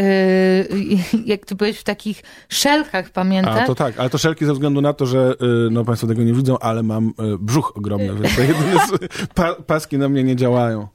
[1.25, 3.62] jak ty byłeś w takich szelkach, pamiętasz?
[3.62, 6.22] A, to tak, ale to szelki ze względu na to, że Y, no państwo tego
[6.22, 8.80] nie widzą, ale mam y, brzuch ogromny, więc to jedyne
[9.34, 10.88] pa, paski na mnie nie działają.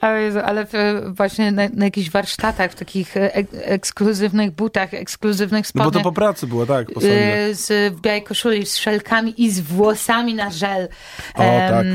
[0.00, 0.66] Ale, ale
[1.08, 5.86] właśnie na, na jakichś warsztatach, w takich e, ekskluzywnych butach, ekskluzywnych spodniach.
[5.86, 9.42] No bo to po pracy było, tak, po y, Z, w białej koszuli, z szelkami
[9.42, 10.88] i z włosami na żel.
[11.34, 11.86] O, tak.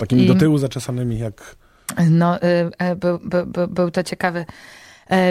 [0.00, 1.56] Takimi I, do tyłu zaczesanymi, jak...
[2.10, 4.44] No, e, był, był, był to ciekawy E,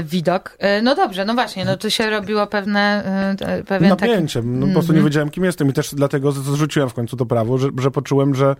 [0.03, 0.57] widok.
[0.59, 3.03] E, no dobrze, no właśnie, no to się robiło pewne...
[3.39, 4.51] E, pewien Napięcie, taki...
[4.51, 5.05] no po prostu nie mhm.
[5.05, 8.55] wiedziałem, kim jestem i też dlatego zrzuciłem w końcu to prawo, że, że poczułem, że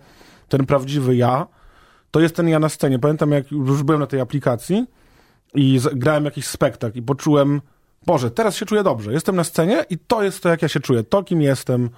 [0.48, 1.46] ten prawdziwy ja,
[2.10, 2.98] to jest ten ja na scenie.
[2.98, 4.86] Pamiętam, jak już byłem na tej aplikacji
[5.54, 7.60] i grałem jakiś spektakl i poczułem,
[8.06, 10.80] Boże, teraz się czuję dobrze, jestem na scenie i to jest to, jak ja się
[10.80, 11.90] czuję, to, kim jestem.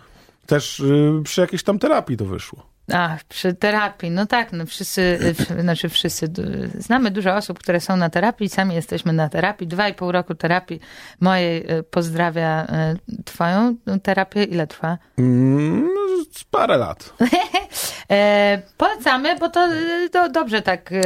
[0.46, 2.66] Też yy, przy jakiejś tam terapii to wyszło.
[2.92, 5.18] A, przy terapii, no tak, no wszyscy,
[5.60, 6.28] znaczy wszyscy,
[6.78, 10.34] znamy dużo osób, które są na terapii, sami jesteśmy na terapii, dwa i pół roku
[10.34, 10.80] terapii
[11.20, 14.98] mojej e, pozdrawia e, twoją terapię, ile trwa?
[16.50, 17.12] Parę lat.
[18.10, 19.68] e, polecamy, bo to,
[20.12, 20.92] to dobrze tak.
[20.92, 21.02] E,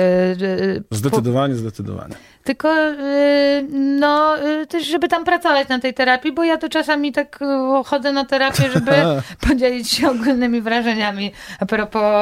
[0.90, 2.14] zdecydowanie, zdecydowanie.
[2.44, 7.12] Tylko, y, no, y, też, żeby tam pracować na tej terapii, bo ja to czasami
[7.12, 7.38] tak
[7.85, 8.90] chodzę na terapię, żeby
[9.48, 12.12] podzielić się ogólnymi wrażeniami a propos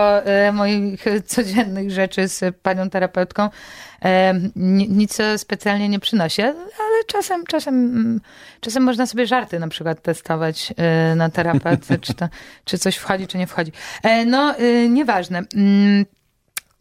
[0.53, 3.49] moich codziennych rzeczy z panią terapeutką.
[4.57, 8.21] Nic specjalnie nie przynosi, ale czasem, czasem,
[8.61, 10.75] czasem można sobie żarty na przykład testować
[11.17, 12.29] na terapeutce, czy, to,
[12.65, 13.73] czy coś wchodzi, czy nie wchodzi.
[14.03, 14.55] E, no,
[14.89, 15.43] nieważne.
[15.57, 16.05] Mm,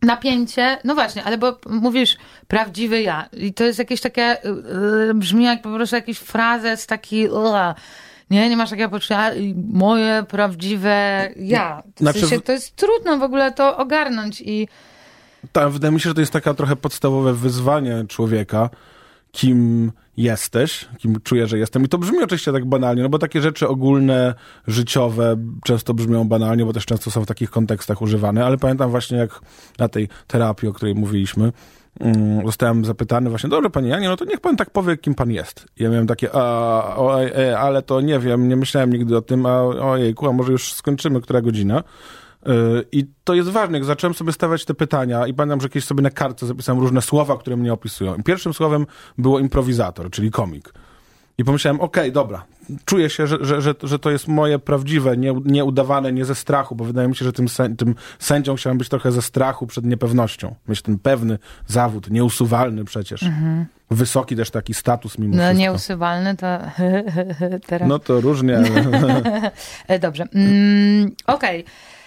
[0.01, 5.43] napięcie, no właśnie, ale bo mówisz prawdziwy ja i to jest jakieś takie, yy, brzmi
[5.43, 7.73] jak po prostu jakiś frazes taki, yy,
[8.29, 11.84] Nie, nie masz takiego poczucia, y, moje prawdziwe ja.
[11.95, 14.67] W Znaczy, sensie, to jest trudno w ogóle to ogarnąć i
[15.52, 18.69] Tak, wydaje mi się, że to jest taka trochę podstawowe wyzwanie człowieka,
[19.32, 21.86] kim jesteś, kim czuję, że jestem.
[21.86, 24.34] I to brzmi oczywiście tak banalnie, no bo takie rzeczy ogólne,
[24.67, 29.17] życiowe często brzmią banalnie, bo też często są w takich kontekstach używane, ale pamiętam właśnie
[29.17, 29.41] jak
[29.80, 31.52] na tej terapii, o której mówiliśmy,
[31.99, 35.32] mm, zostałem zapytany właśnie, dobrze panie Janie, no to niech pan tak powie, kim pan
[35.32, 35.65] jest.
[35.78, 39.21] I ja miałem takie, a, oj, e, ale to nie wiem, nie myślałem nigdy o
[39.21, 41.84] tym, a ojejku, a może już skończymy, która godzina.
[42.45, 45.86] Yy, I to jest ważne, jak zacząłem sobie stawiać te pytania i pamiętam, że kiedyś
[45.86, 48.23] sobie na kartce zapisałem różne słowa, które mnie opisują.
[48.23, 48.86] Pierwszym słowem
[49.17, 50.73] było improwizator, czyli komik.
[51.38, 52.45] I pomyślałem, okej, dobra,
[52.86, 56.36] czuję się, że, że, że, że to jest moje prawdziwe, nie, nie udawane, nie ze
[56.36, 57.47] strachu, bo wydaje mi się, że tym,
[57.78, 60.56] tym sędzią chciałem być trochę ze strachu przed niepewnością.
[60.67, 63.25] Mieć ten pewny zawód, nieusuwalny przecież.
[63.91, 65.60] Wysoki też taki status mimo no wszystko.
[65.60, 66.47] nieusuwalny to
[67.67, 67.89] teraz.
[67.89, 68.60] No to różnie.
[69.88, 70.23] E, Dobrze.
[70.34, 71.60] Mm, Okej.
[71.60, 71.99] E,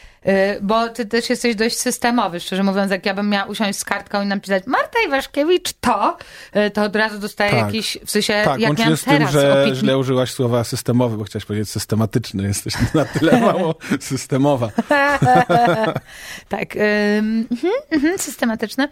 [0.62, 4.22] Bo ty też jesteś dość systemowy, szczerze mówiąc, jak ja bym miała usiąść z kartką
[4.22, 6.16] i napisać Marta Iwaszkiewicz to,
[6.52, 7.60] e, to od razu dostaję Tak.
[7.60, 11.16] jakiś, w sensie Tak, jak miałam z tym, teraz że opinię- źle użyłaś słowa systemowy,
[11.16, 12.42] bo chciałaś powiedzieć systematyczny.
[12.48, 14.68] Jesteś na tyle mało systemowa.
[16.48, 18.88] tak, ym, mhm, mhm, systematyczne.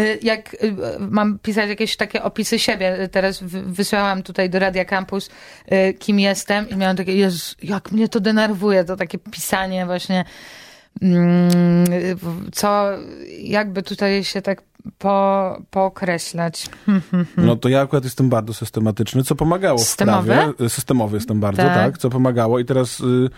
[0.00, 5.30] Y, Jak y, mam pisać jakieś takie opisy siebie, teraz wysłałam tutaj do Radia Campus,
[5.72, 10.24] y, kim jestem i miałam takie, Jezus, jak mnie to denerwuje, to takie pisanie właśnie,
[12.52, 12.84] co,
[13.38, 14.62] jakby tutaj się tak
[14.98, 16.66] po, pookreślać.
[17.36, 20.30] No to ja akurat jestem bardzo systematyczny, co pomagało Systemowy?
[20.30, 20.68] w sprawie.
[20.70, 21.74] Systemowy jestem bardzo, Tak.
[21.74, 21.98] tak.
[21.98, 22.58] co pomagało.
[22.58, 23.28] I teraz y,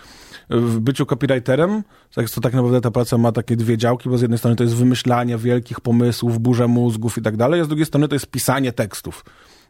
[0.51, 1.83] w byciu copywriterem,
[2.15, 4.65] tak, to tak naprawdę ta praca ma takie dwie działki, bo z jednej strony to
[4.65, 8.27] jest wymyślanie wielkich pomysłów, burza mózgów i tak dalej, a z drugiej strony to jest
[8.27, 9.25] pisanie tekstów.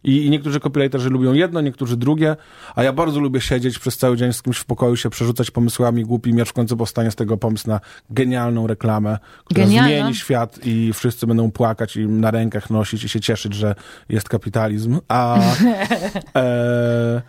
[0.04, 2.36] I, I niektórzy copywriterzy lubią jedno, niektórzy drugie,
[2.74, 6.04] a ja bardzo lubię siedzieć przez cały dzień z kimś w pokoju, się przerzucać pomysłami
[6.04, 10.92] głupimi, aż w końcu powstanie z tego pomysł na genialną reklamę, która zmieni świat i
[10.92, 13.74] wszyscy będą płakać i na rękach nosić i się cieszyć, że
[14.08, 15.00] jest kapitalizm.
[15.08, 15.38] A,
[16.36, 17.22] e,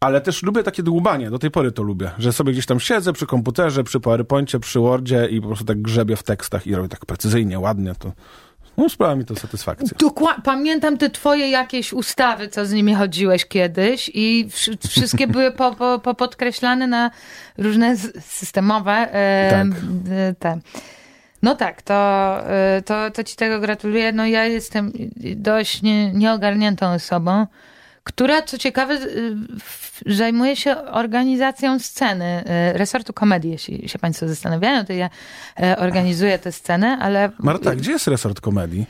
[0.00, 3.12] ale też lubię takie dłubanie, do tej pory to lubię, że sobie gdzieś tam siedzę
[3.12, 6.88] przy komputerze, przy PowerPoincie, przy Wordzie i po prostu tak grzebię w tekstach i robię
[6.88, 8.12] tak precyzyjnie, ładnie, to
[8.78, 9.88] no, sprawia mi to satysfakcję.
[9.98, 10.42] Dokładnie.
[10.42, 15.74] Pamiętam te twoje jakieś ustawy, co z nimi chodziłeś kiedyś i wszy- wszystkie były po,
[15.74, 17.10] po, po podkreślane na
[17.58, 19.66] różne systemowe e, Tak.
[20.12, 20.58] e, te.
[21.42, 21.94] No tak, to,
[22.50, 24.12] e, to, to ci tego gratuluję.
[24.12, 24.92] No ja jestem
[25.36, 27.46] dość nie, nieogarniętą osobą,
[28.06, 28.98] która, co ciekawe,
[29.60, 35.10] w- zajmuje się organizacją sceny, e, resortu komedii, jeśli się państwo zastanawiają, to ja
[35.60, 38.86] e, organizuję tę scenę, ale Marta, gdzie jest resort komedii?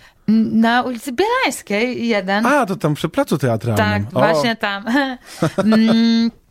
[0.53, 2.47] na ulicy Bielańskiej jeden.
[2.47, 4.05] A, to tam przy placu teatralnym.
[4.07, 4.85] Tak, O, właśnie tam.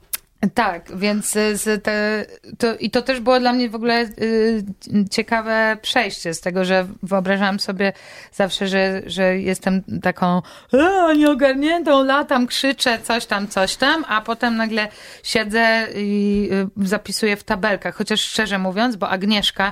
[0.53, 2.25] Tak, więc y, te,
[2.57, 4.63] to, i to też było dla mnie w ogóle y,
[5.11, 7.93] ciekawe przejście z tego, że wyobrażałam sobie
[8.33, 14.55] zawsze, że, że jestem taką a, nieogarniętą, latam, krzyczę, coś tam, coś tam, a potem
[14.55, 14.87] nagle
[15.23, 16.49] siedzę i
[16.81, 19.71] y, zapisuję w tabelkach, chociaż szczerze mówiąc, bo Agnieszka,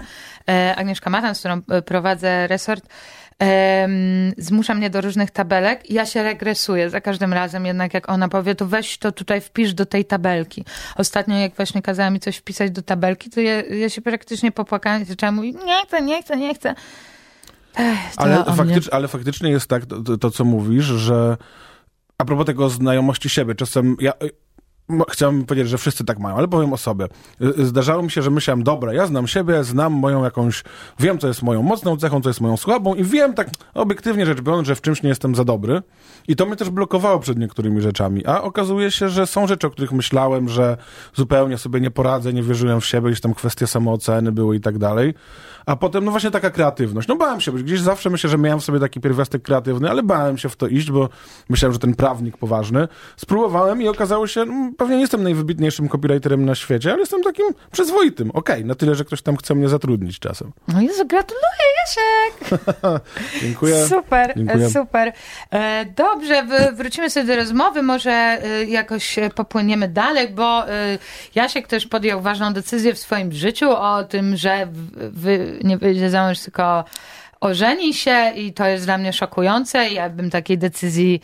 [0.50, 2.86] e, Agnieszka Matan, z którą e, prowadzę resort,
[4.38, 8.30] zmusza mnie do różnych tabelek i ja się regresuję za każdym razem, jednak jak ona
[8.30, 10.66] powie, to weź to tutaj wpisz do tej tabelki.
[10.96, 15.02] Ostatnio jak właśnie kazała mi coś wpisać do tabelki, to ja, ja się praktycznie popłakałam
[15.02, 16.76] i zaczęłam mówić, nie chcę, nie chcę, nie chcę.
[17.76, 21.38] Ech, Ale, faktycz, ale faktycznie jest tak, to, to, to co mówisz, że
[22.18, 24.14] a propos tego znajomości siebie, czasem ja
[25.10, 27.06] chciałem powiedzieć, że wszyscy tak mają, ale powiem o sobie.
[27.42, 30.64] Y, y, Zdarzało mi się, że myślałem, dobra, ja znam siebie, znam moją jakąś,
[31.00, 34.42] wiem, co jest moją mocną cechą, co jest moją słabą i wiem tak obiektywnie rzecz
[34.42, 35.82] biorąc, że w czymś nie jestem za dobry.
[36.28, 38.26] I to mnie też blokowało przed niektórymi rzeczami.
[38.26, 40.78] A okazuje się, że są rzeczy, o których myślałem, że
[41.14, 44.78] zupełnie sobie nie poradzę, nie wierzyłem w siebie, gdzieś tam kwestie samooceny były i tak
[44.78, 45.14] dalej.
[45.66, 47.08] A potem, no właśnie taka kreatywność.
[47.08, 50.04] No bałem się, bo gdzieś zawsze myślę, że miałem w sobie taki pierwiastek kreatywny, ale
[50.04, 51.10] bałem się w to iść, bo
[51.50, 52.88] myślałem, że ten prawnik poważny.
[53.18, 57.46] Spróbowałem i okazało się, no, pewnie nie jestem najwybitniejszym copywriterem na świecie, ale jestem takim
[57.72, 58.32] przyzwoitym.
[58.32, 60.52] Okej, na tyle, że ktoś tam chce mnie zatrudnić czasem.
[60.68, 61.44] No Jezu, gratuluję,
[61.86, 62.60] Jasiek!
[63.42, 63.88] Dziękuję.
[63.88, 64.70] Super, Dziękuję.
[64.70, 65.14] super.
[65.52, 70.64] E, Dobrze, wr- wrócimy sobie do rozmowy, może e, jakoś e, popłyniemy dalej, bo
[71.36, 74.68] Jasiek też podjął ważną decyzję w swoim życiu o tym, że
[75.12, 76.84] wy nie wyjdzie za mąż, tylko
[77.44, 79.90] ożeni się i to jest dla mnie szokujące.
[79.90, 81.22] Ja bym takiej decyzji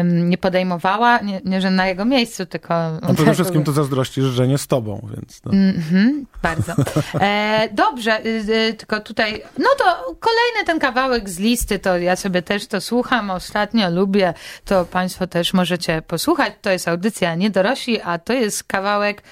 [0.00, 2.74] ym, nie podejmowała, nie, nie, że na jego miejscu, tylko...
[2.74, 5.40] A przede wszystkim to zazdrościsz, że nie z tobą, więc...
[5.44, 5.52] No.
[5.52, 6.10] Mm -hmm,
[6.42, 6.72] bardzo.
[7.20, 9.84] E, dobrze, y, y, tylko tutaj, no to
[10.20, 14.34] kolejny ten kawałek z listy, to ja sobie też to słucham ostatnio, lubię,
[14.64, 16.52] to państwo też możecie posłuchać.
[16.62, 19.22] To jest audycja Niedorośli, a to jest kawałek,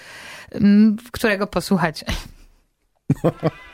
[0.53, 2.05] mm, którego posłuchać.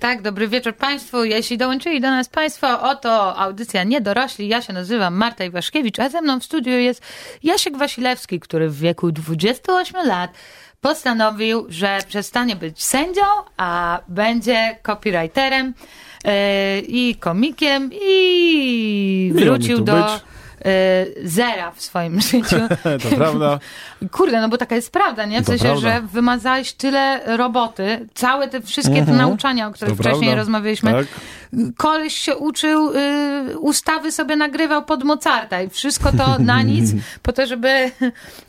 [0.00, 1.24] tak, dobry wieczór Państwu.
[1.24, 4.48] Jeśli dołączyli do nas Państwo, oto audycja Niedorośli.
[4.48, 7.02] Ja się nazywam Marta Iwaszkiewicz, a ze mną w studiu jest
[7.42, 10.30] Jasiek Wasilewski, który w wieku 28 lat
[10.80, 13.22] postanowił, że przestanie być sędzią,
[13.56, 15.74] a będzie copywriterem
[16.24, 16.30] yy,
[16.80, 19.94] i komikiem i wrócił do...
[19.94, 20.39] Być Y,
[21.24, 22.56] zera w swoim życiu.
[23.02, 23.58] to prawda.
[24.10, 25.42] Kurde, no bo taka jest prawda, nie?
[25.42, 25.80] W to sensie, prawda.
[25.80, 29.18] że wymazałeś tyle roboty, całe te wszystkie te mhm.
[29.18, 30.36] nauczania, o których to wcześniej prawda.
[30.36, 30.92] rozmawialiśmy.
[30.92, 31.06] Tak.
[31.76, 36.92] Koleś się uczył, y, ustawy sobie nagrywał pod Mozarta i wszystko to na nic,
[37.22, 37.68] po to, żeby,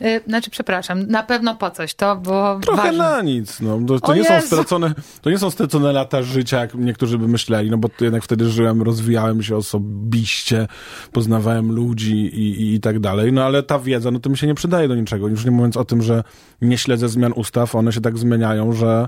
[0.02, 2.97] y, znaczy przepraszam, na pewno po coś, to było Trochę ważne.
[2.97, 3.80] na nic, no.
[3.88, 7.72] To, to nie są stracone, to nie są stracone lata życia, jak niektórzy by myśleli,
[7.72, 10.68] no bo jednak wtedy żyłem, rozwijałem się osobiście,
[11.12, 14.38] poznawałem ludzi, ludzi i, i, i tak dalej, no ale ta wiedza, no to mi
[14.38, 15.28] się nie przydaje do niczego.
[15.28, 16.24] Już nie mówiąc o tym, że
[16.62, 19.08] nie śledzę zmian ustaw, one się tak zmieniają, że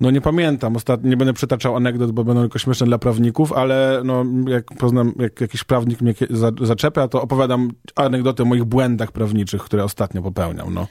[0.00, 4.02] no nie pamiętam, ostatnio nie będę przytaczał anegdot, bo będą tylko śmieszne dla prawników, ale
[4.04, 6.14] no, jak poznam, jak jakiś prawnik mnie
[6.60, 10.86] zaczepia, to opowiadam anegdoty o moich błędach prawniczych, które ostatnio popełniam, no.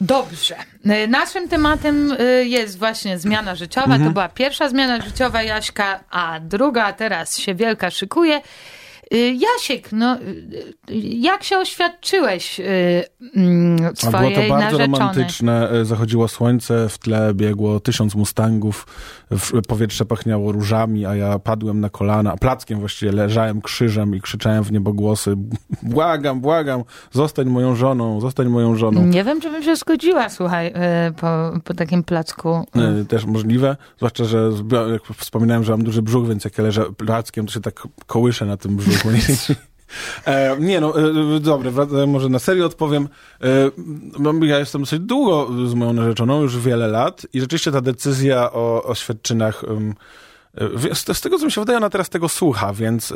[0.00, 0.56] Dobrze.
[1.08, 3.86] Naszym tematem y, jest właśnie zmiana życiowa.
[3.86, 4.04] Mhm.
[4.04, 8.40] To była pierwsza zmiana życiowa Jaśka, a druga teraz się wielka szykuje.
[9.12, 10.74] Y, Jasiek, no, y,
[11.04, 12.64] jak się oświadczyłeś y,
[13.36, 14.86] mm, swojej A było to bardzo narzeczonej?
[15.00, 15.70] romantyczne.
[15.70, 18.86] E, Zachodziło słońce, w tle biegło tysiąc mustangów,
[19.68, 24.72] powietrze pachniało różami, a ja padłem na kolana, plackiem właściwie leżałem krzyżem i krzyczałem w
[24.72, 25.34] niebogłosy
[25.82, 29.06] błagam, błagam, zostań moją żoną, zostań moją żoną.
[29.06, 30.72] Nie wiem, czy bym się zgodziła, słuchaj, y,
[31.12, 32.66] po, po takim placku.
[32.76, 34.50] E, Też możliwe, zwłaszcza, że
[34.92, 38.46] jak wspominałem, że mam duży brzuch, więc jak ja leżę plackiem, to się tak kołyszę
[38.46, 39.08] na tym brzuchu.
[40.26, 40.94] E, nie no,
[41.36, 41.70] e, dobra,
[42.06, 43.08] może na serio odpowiem.
[43.40, 43.46] E,
[44.18, 48.52] no, ja jestem dosyć długo z moją narzeczoną, już wiele lat i rzeczywiście ta decyzja
[48.52, 49.94] o oświadczynach em,
[50.90, 53.14] e, z, tego, co mi się wydaje, ona teraz tego słucha, więc e,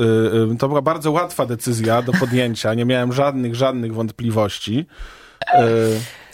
[0.53, 2.75] e, to była bardzo łatwa decyzja do podjęcia.
[2.75, 4.87] Nie miałem żadnych, żadnych wątpliwości.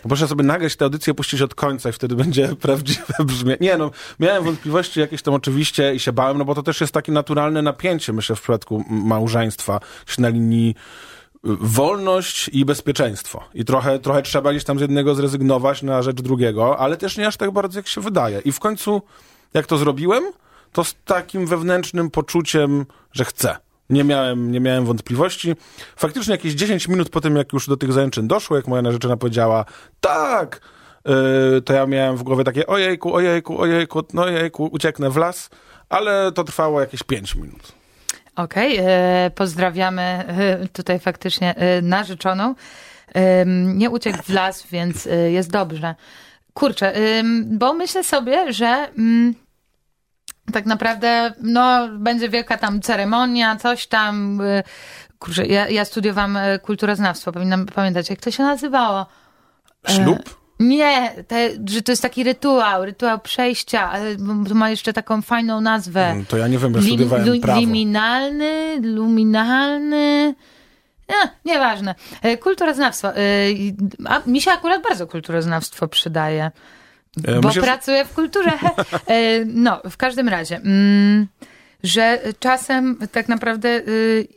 [0.04, 3.58] E, Proszę sobie nagrać tę audycję, puścić od końca i wtedy będzie prawdziwe brzmienie.
[3.60, 3.90] Nie no,
[4.20, 7.62] miałem wątpliwości jakieś tam oczywiście i się bałem, no bo to też jest takie naturalne
[7.62, 9.80] napięcie, myślę, w przypadku małżeństwa,
[10.18, 10.74] na linii
[11.34, 13.44] y, wolność i bezpieczeństwo.
[13.54, 17.26] I trochę, trochę trzeba gdzieś tam z jednego zrezygnować na rzecz drugiego, ale też nie
[17.26, 18.40] aż tak bardzo, jak się wydaje.
[18.40, 19.02] I w końcu,
[19.54, 20.24] jak to zrobiłem,
[20.72, 23.63] to z takim wewnętrznym poczuciem, że chcę.
[23.90, 25.54] Nie miałem, nie miałem wątpliwości.
[25.96, 29.16] Faktycznie jakieś 10 minut po tym, jak już do tych zaręczyn doszło, jak moja narzeczona
[29.16, 29.64] powiedziała
[30.00, 30.60] tak,
[31.04, 35.50] yy, to ja miałem w głowie takie ojejku, ojejku, ojejku, no ojejku, ucieknę w las,
[35.88, 37.72] ale to trwało jakieś 5 minut.
[38.36, 42.54] Okej, e, pozdrawiamy e, tutaj faktycznie e, narzeczoną.
[43.74, 45.94] Nie uciekł w las, więc e, jest dobrze.
[46.54, 46.92] Kurczę,
[47.44, 49.34] bo myślę sobie, że mm,
[50.52, 54.40] tak naprawdę no, będzie wielka tam ceremonia, coś tam.
[54.40, 54.62] y,
[55.18, 59.06] Kurczę, ja, ja studiowałam e, kulturoznawstwo, powinnam pamiętać, jak to się nazywało.
[59.88, 60.44] Ślub?
[60.60, 64.16] Nie, te, że to jest taki rytuał, rytuał przejścia, ale
[64.48, 66.06] to ma jeszcze taką fajną nazwę.
[66.06, 67.60] Mm, To ja nie wiem, ja Lim- studiowałem lu- prawo.
[67.60, 70.34] Liminalny, luminalny.
[71.08, 71.94] Nie, nieważne.
[72.22, 73.08] E, Kulturoznawstwo.
[73.08, 73.20] E,
[74.06, 76.50] A mi się akurat bardzo kulturoznawstwo przydaje.
[77.24, 78.50] E, Bo pracuję w kulturze.
[79.06, 81.26] E, No, w każdym razie, mm,
[81.82, 84.28] że czasem tak naprawdę y,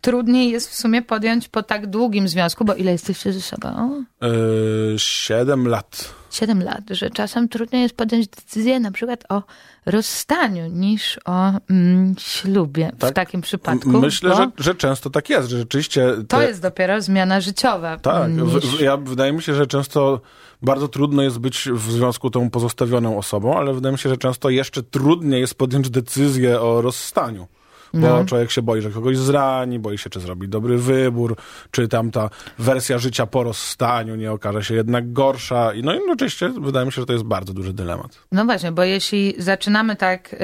[0.00, 4.04] trudniej jest w sumie podjąć po tak długim związku, bo ile jesteście ze sobą?
[4.20, 6.14] Yy, 7 lat.
[6.30, 9.42] Siedem lat, że czasem trudniej jest podjąć decyzję na przykład o
[9.86, 13.14] rozstaniu niż o mm, ślubie w Tak.
[13.14, 13.88] takim przypadku.
[13.88, 16.06] Myślę, że, że często tak jest, że rzeczywiście...
[16.28, 17.98] to te- jest dopiero zmiana życiowa.
[17.98, 18.66] Tak, w, niż...
[18.66, 20.20] w, ja, wydaje mi się, że często
[20.62, 24.50] bardzo trudno jest być w związku tą pozostawioną osobą, ale wydaje mi się, że często
[24.50, 27.46] jeszcze trudniej jest podjąć decyzję o rozstaniu.
[27.94, 28.24] Bo No.
[28.24, 31.36] człowiek się boi, że kogoś zrani, boi się, czy zrobi dobry wybór,
[31.70, 35.72] czy tam ta wersja życia po rozstaniu nie okaże się jednak gorsza.
[35.74, 38.18] I no i oczywiście wydaje mi się, że to jest bardzo duży dylemat.
[38.32, 40.38] No właśnie, bo jeśli zaczynamy tak y,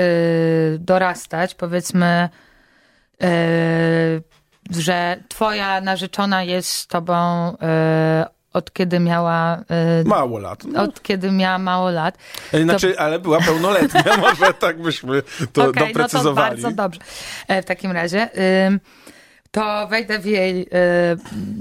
[0.79, 2.29] dorastać, powiedzmy,
[3.25, 3.27] y,
[4.71, 9.59] że twoja narzeczona jest z tobą y, od kiedy miała
[10.01, 10.65] y, Mało lat.
[10.65, 12.19] No, od kiedy miała mało lat.
[12.63, 16.51] znaczy, ale była pełnoletnia, może tak byśmy to Okej, no to doprecyzowali.
[16.51, 17.01] bardzo dobrze.
[17.49, 18.29] E, W takim razie
[18.67, 18.81] ym,
[19.51, 20.67] to wejdę w jej y,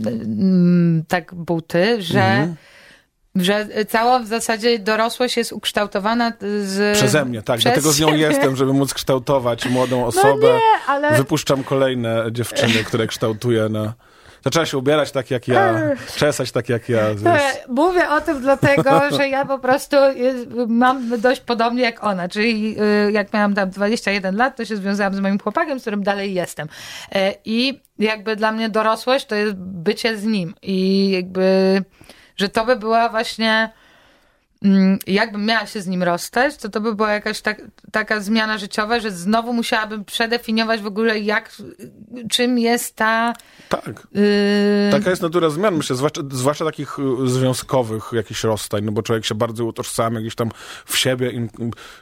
[0.08, 2.56] ym, tak buty, że, Mhm.
[3.36, 6.32] że cała w zasadzie dorosłość jest ukształtowana
[6.62, 6.98] z...
[6.98, 7.60] Przeze mnie, tak.
[7.60, 10.48] przez Dlatego z nią jestem, żeby móc kształtować młodą No osobę.
[10.48, 11.18] nie, ale...
[11.18, 13.94] Wypuszczam kolejne dziewczyny, które kształtuję na...
[14.44, 15.80] Zaczęła się ubierać tak jak ja,
[16.16, 17.02] czesać tak jak ja.
[17.68, 22.30] Mówię o tym dlatego, że ja po prostu y, mam dość podobnie jak ona.
[22.30, 22.76] Czyli
[23.08, 26.34] y, jak miałam tam 21 lat, to się związałam z moim chłopakiem, z którym dalej
[26.34, 26.68] jestem.
[27.12, 30.54] E, I jakby dla mnie dorosłość to jest bycie z nim.
[30.62, 31.82] I jakby,
[32.38, 33.70] że to by była właśnie
[35.08, 37.62] jakbym miała się z nim rozstać, to to by była jakaś tak,
[37.92, 41.52] taka zmiana życiowa, że znowu musiałabym przedefiniować w ogóle jak,
[42.32, 43.34] czym jest ta...
[43.70, 44.08] Tak.
[44.12, 44.24] Yy,
[44.92, 49.26] Taka jest natura zmian, myślę, zwłaszcza, zwłaszcza takich y, związkowych jakichś rozstań, no bo człowiek
[49.26, 50.52] się bardzo utożsamia, gdzieś tam
[50.86, 51.50] w siebie in,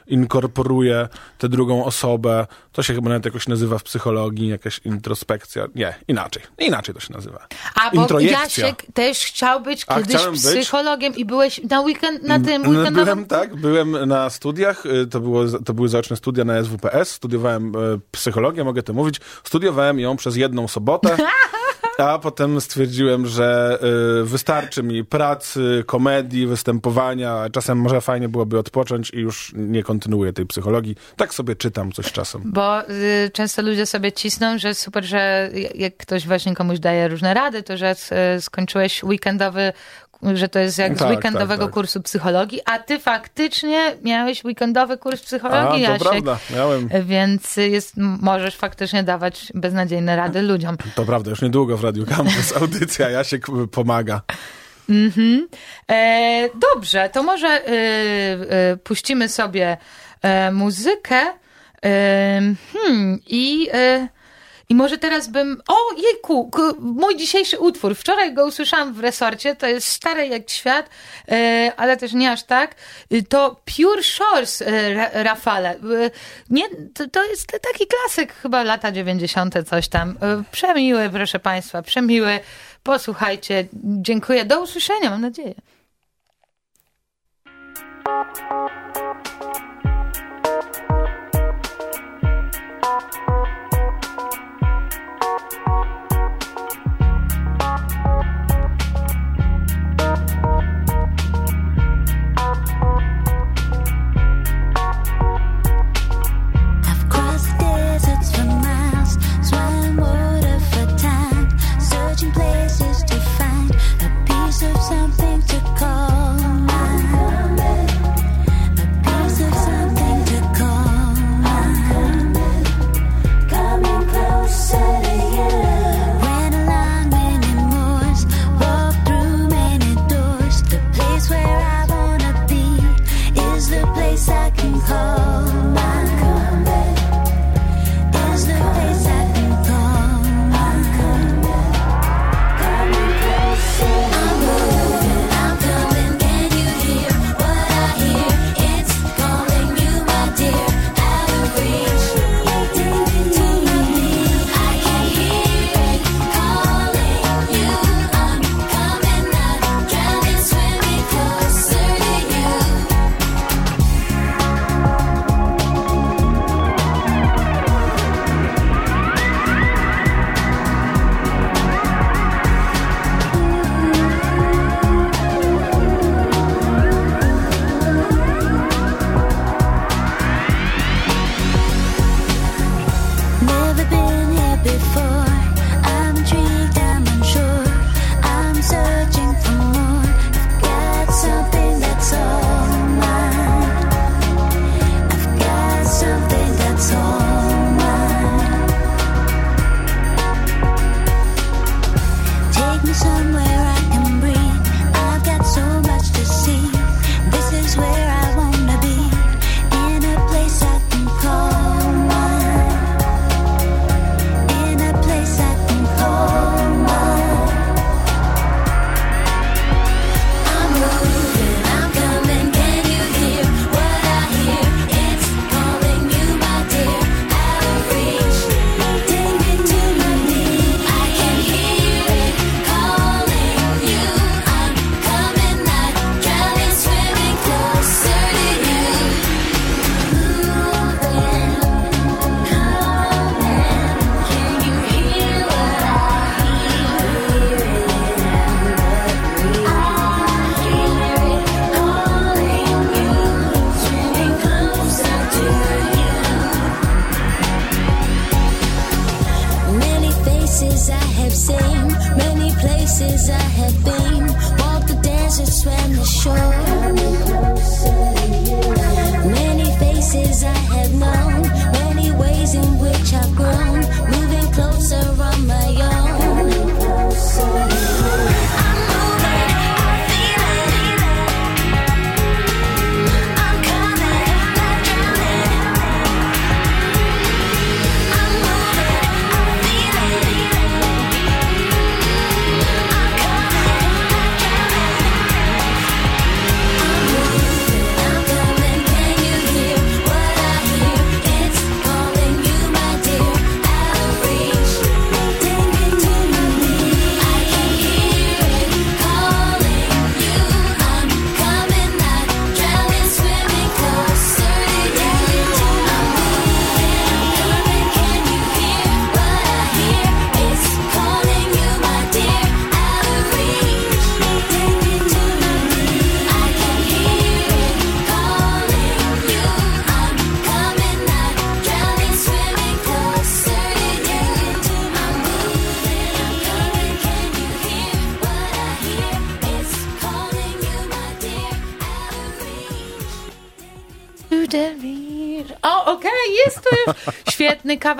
[0.06, 1.08] inkorporuje
[1.38, 2.46] tę drugą osobę.
[2.72, 5.66] To się chyba nawet jakoś nazywa w psychologii, jakaś introspekcja.
[5.74, 6.42] Nie, inaczej.
[6.58, 7.46] Inaczej to się nazywa.
[7.74, 8.20] A bo.
[8.20, 10.42] Jasiek też chciał być kiedyś chciałem być.
[10.42, 13.04] psychologiem i byłeś na weekend, na tym No, weekendowym...
[13.04, 17.76] Byłem, tak, byłem na studiach, y, to, było, to były zaoczne studia na SWPS, studiowałem
[17.76, 21.16] y, psychologię, mogę to mówić, studiowałem ją przez jedną sobotę,
[21.98, 23.78] a potem stwierdziłem, że
[24.22, 30.32] y, wystarczy mi pracy, komedii, występowania, czasem może fajnie byłoby odpocząć i już nie kontynuuję
[30.32, 30.96] tej psychologii.
[31.16, 32.42] Tak sobie czytam coś czasem.
[32.44, 37.34] Bo y, często ludzie sobie cisną, że super, że jak ktoś właśnie komuś daje różne
[37.34, 37.94] rady, to że
[38.36, 39.72] y, skończyłeś weekendowy
[40.34, 41.74] że to jest jak z tak, tak, weekendowego tak, tak.
[41.74, 46.08] kursu psychologii, a ty faktycznie miałeś weekendowy kurs psychologii, a, Jasiek.
[46.08, 46.88] prawda, miałem.
[47.04, 50.76] Więc jest, możesz faktycznie dawać beznadziejne rady ludziom.
[50.94, 54.22] To prawda, już niedługo w Radiu Campus audycja Jasiek pomaga.
[54.88, 55.48] Mhm.
[55.90, 57.70] E, dobrze, to może e,
[58.72, 59.76] e, puścimy sobie
[60.22, 61.20] e, muzykę
[61.84, 62.40] e,
[62.72, 63.68] hmm, i...
[63.74, 64.21] Y,
[64.72, 65.62] i może teraz bym.
[65.68, 66.50] O, jejku,
[66.80, 67.94] mój dzisiejszy utwór.
[67.94, 70.90] Wczoraj go usłyszałam w resorcie, to jest stare jak świat,
[71.28, 72.74] e, ale też nie aż tak.
[73.10, 75.76] E, to Pure Shores e, Rafale.
[76.50, 76.64] Nie,
[76.94, 80.18] to, to jest taki klasyk, chyba lata 90., coś tam.
[80.52, 82.40] Przemiły, proszę Państwa, przemiły.
[82.82, 83.68] Posłuchajcie.
[83.84, 84.44] Dziękuję.
[84.44, 85.54] Do usłyszenia, mam nadzieję.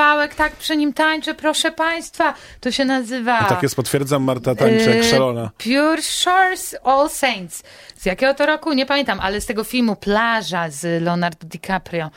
[0.02, 2.34] Kawałek, tak przy nim tańczę, proszę państwa.
[2.60, 3.44] To się nazywa...
[3.44, 5.50] Tak jest, potwierdzam, Marta tańczy jak e, szalona.
[5.58, 7.62] Pure Shores All Saints.
[7.96, 8.72] Z jakiego to roku?
[8.72, 12.10] Nie pamiętam, ale z tego filmu Plaża z Leonardo DiCaprio.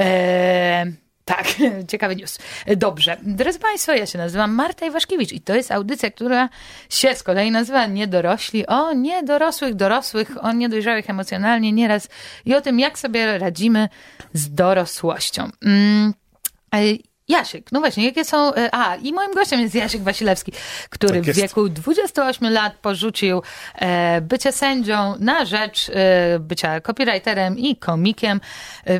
[0.00, 0.86] E,
[1.24, 1.46] tak,
[1.90, 2.38] ciekawy news.
[2.76, 3.16] Dobrze.
[3.22, 6.48] Drodzy Państwo, ja się nazywam Marta Iwaszkiewicz i to jest audycja, która
[6.90, 12.08] się z kolei nazywa Niedorośli o niedorosłych, dorosłych, o niedojrzałych emocjonalnie nieraz
[12.44, 13.88] i o tym, jak sobie radzimy
[14.32, 15.50] z dorosłością.
[15.62, 16.14] Mm.
[17.28, 18.54] Jasiek, no właśnie, jakie są.
[18.54, 20.52] e, A, i moim gościem jest Jasiek Wasilewski,
[20.90, 23.42] który Tak w wieku 28 lat porzucił
[23.74, 28.40] e, bycie sędzią na rzecz e, bycia copywriterem i komikiem,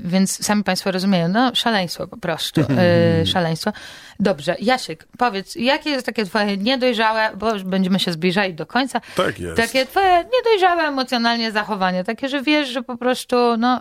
[0.01, 2.61] więc sami Państwo rozumieją, no szaleństwo po prostu,
[3.33, 3.72] szaleństwo.
[4.20, 9.01] Dobrze, Jasiek, powiedz, jakie jest takie Twoje niedojrzałe, bo już będziemy się zbliżali do końca,
[9.14, 9.57] Tak jest.
[9.57, 13.81] takie Twoje niedojrzałe emocjonalnie zachowanie, takie, że wiesz, że po prostu, no.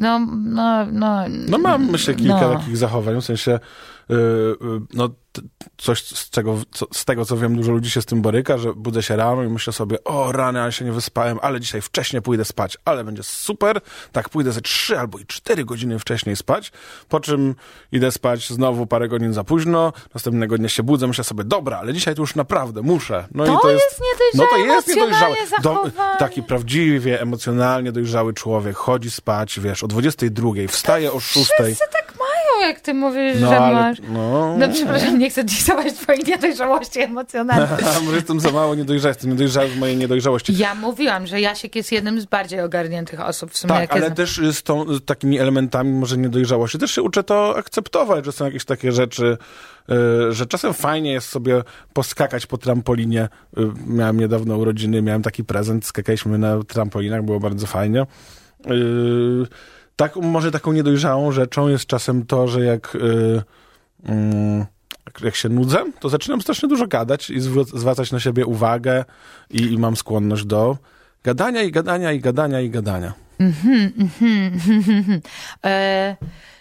[0.00, 1.24] No, no, no.
[1.48, 2.54] No mam, myślę, kilka no.
[2.54, 3.58] takich zachowań, w sensie
[4.08, 4.56] yy,
[4.94, 5.08] no
[5.78, 8.74] coś z, czego, co, z tego, co wiem, dużo ludzi się z tym boryka, że
[8.74, 12.22] budzę się rano i myślę sobie, o rany, ale się nie wyspałem, ale dzisiaj wcześniej
[12.22, 13.80] pójdę spać, ale będzie super,
[14.12, 16.72] tak pójdę ze trzy albo i cztery godziny wcześniej spać,
[17.08, 17.54] po czym
[17.92, 21.92] idę spać znowu parę godzin za późno, następnego dnia się budzę, myślę sobie, dobra, ale
[21.92, 23.26] dzisiaj to już naprawdę muszę.
[23.34, 24.00] No To i to jest, jest
[24.38, 25.36] niedojrzałe, no to jest niedojrzałe.
[25.62, 26.16] zachowanie.
[26.18, 31.50] taki prawdziwie emocjonalnie dojrzały człowiek chodzi spać, wiesz, o 22, wstaje o 6.
[31.52, 32.09] Wszyscy tak
[32.60, 33.98] jak ty mówisz, No że ale, masz.
[34.12, 37.78] no, No przepraszam, nie chcę disować twojej niedojrzałości emocjonalnej.
[37.96, 40.58] A może jestem za mało niedojrzały, jestem niedojrzały w mojej niedojrzałości.
[40.58, 43.74] Ja mówiłam, że Jasiek jest jednym z bardziej ogarniętych osób w sumie.
[43.74, 44.14] Tak, ale znam.
[44.14, 48.44] też z, tą, z takimi elementami może niedojrzałości też się uczę to akceptować, że są
[48.44, 49.38] jakieś takie rzeczy,
[50.28, 53.28] y, że czasem fajnie jest sobie poskakać po trampolinie.
[53.58, 58.06] Y, miałem niedawno urodziny, miałem taki prezent, skakaliśmy na trampolinach, było bardzo fajnie.
[58.70, 59.46] Y,
[60.00, 63.42] tak, może taką niedojrzałą rzeczą jest czasem to, że jak, y,
[64.04, 64.66] mm,
[65.22, 67.40] jak- się nudzę, to zaczynam strasznie dużo gadać i
[67.74, 69.04] zwracać na siebie uwagę
[69.50, 70.76] i, i mam skłonność do
[71.24, 73.12] gadania i gadania i gadania i gadania.
[75.64, 76.16] E,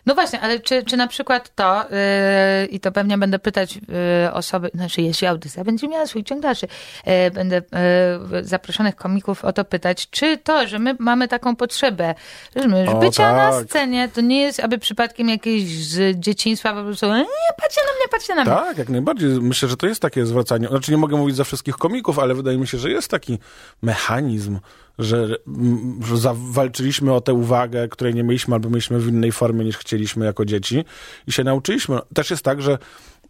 [0.10, 3.80] no właśnie, ale czy, czy na przykład to, e, i to pewnie będę pytać
[4.26, 6.68] e, osoby, znaczy jeśli audycja będzie miała swój ciąg dalszy,
[7.06, 12.16] e, będę e, zaproszonych komików o to pytać, czy to, że my mamy taką potrzebę,
[12.56, 13.66] rozumiesz, O, bycia na tak.
[13.66, 17.26] scenie, to nie jest aby przypadkiem jakieś z dzieciństwa po prostu, nie,
[17.62, 18.54] patrzcie na mnie, patrzcie na mnie.
[18.54, 19.30] Tak, jak najbardziej.
[19.30, 20.68] Myślę, że to jest takie zwracanie.
[20.68, 23.40] Znaczy nie mogę mówić za wszystkich komików, ale wydaje mi się, że jest taki
[23.82, 24.60] mechanizm,
[25.00, 29.66] że, mm, że zawalczyliśmy o tę uwagę, której nie mieliśmy albo mieliśmy w innej formie
[29.66, 30.86] niż chcieliśmy jako dzieci
[31.28, 32.00] i się nauczyliśmy.
[32.14, 32.78] Też jest tak, że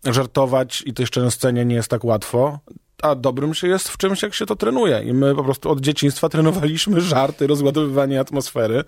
[0.06, 2.60] żartować i to jeszcze na scenie nie jest tak łatwo,
[3.02, 5.04] a dobrym się jest w czymś, jak się to trenuje.
[5.04, 8.84] I my po prostu od dzieciństwa trenowaliśmy żarty, rozładowywanie atmosfery.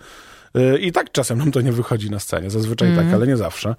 [0.54, 2.50] Yy, I tak czasem nam to nie wychodzi na scenie.
[2.50, 3.76] Zazwyczaj tak, ale nie zawsze.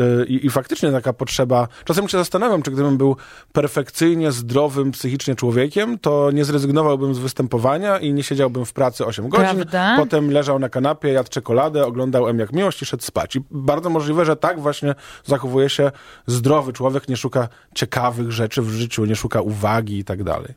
[0.00, 1.68] Y, I, I faktycznie taka potrzeba.
[1.84, 3.16] Czasem się zastanawiam, czy gdybym był
[3.52, 9.28] perfekcyjnie zdrowym psychicznie człowiekiem, to nie zrezygnowałbym z występowania i nie siedziałbym w pracy 8
[9.28, 9.46] godzin.
[9.46, 9.94] Prawda?
[9.96, 13.36] Potem leżał na kanapie, jadł czekoladę, oglądał M jak miłość i szedł spać.
[13.36, 14.94] I bardzo możliwe, że tak właśnie
[15.24, 15.90] zachowuje się
[16.26, 20.54] zdrowy człowiek, nie szuka ciekawych rzeczy w życiu, nie szuka uwagi i tak dalej.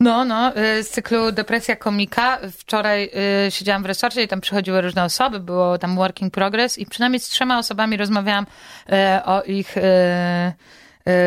[0.00, 2.38] No, no, y, z cyklu Depresja Komika.
[2.58, 3.10] Wczoraj
[3.46, 7.20] y, siedziałam w resorcie i tam przychodziły różne osoby, było tam working progress i przynajmniej
[7.20, 8.46] z trzema osobami rozmawiałam
[8.88, 9.82] y, o ich y,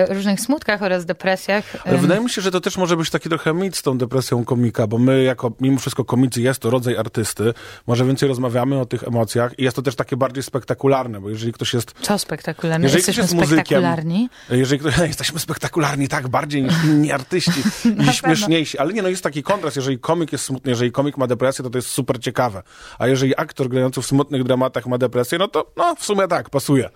[0.09, 1.63] różnych smutkach oraz depresjach.
[1.85, 3.97] Ale Ym, wydaje mi się, że to też może być taki trochę mit z tą
[3.97, 7.53] depresją komika, bo my jako, mimo wszystko komicy jest to rodzaj artysty,
[7.87, 11.53] może więcej rozmawiamy o tych emocjach i jest to też takie bardziej spektakularne, bo jeżeli
[11.53, 12.85] ktoś jest Co spektakularne?
[12.85, 14.29] Jeżeli ktoś Jesteśmy jest muzykiem, spektakularni.
[14.49, 17.61] Jeżeli ktoś, jesteśmy spektakularni tak bardziej niż inni artyści
[18.09, 21.27] i śmieszniejsi, ale nie, no jest taki kontrast, jeżeli komik jest smutny, jeżeli komik ma
[21.27, 22.63] depresję, to to jest super ciekawe,
[22.99, 26.49] a jeżeli aktor grający w smutnych dramatach ma depresję, no to no, w sumie tak,
[26.49, 26.89] pasuje.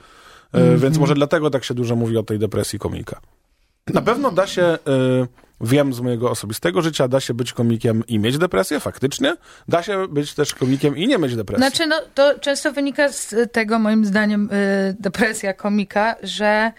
[0.54, 3.20] E, Więc może dlatego tak się dużo mówi o tej depresji komika.
[3.94, 4.78] Na pewno da się, e,
[5.62, 9.36] wiem z mojego osobistego życia, da się być komikiem i mieć depresję, faktycznie.
[9.68, 11.68] Da się być też komikiem i nie mieć depresji.
[11.68, 16.72] Znaczy, no, to często wynika z tego, moim zdaniem, y, depresja komika, że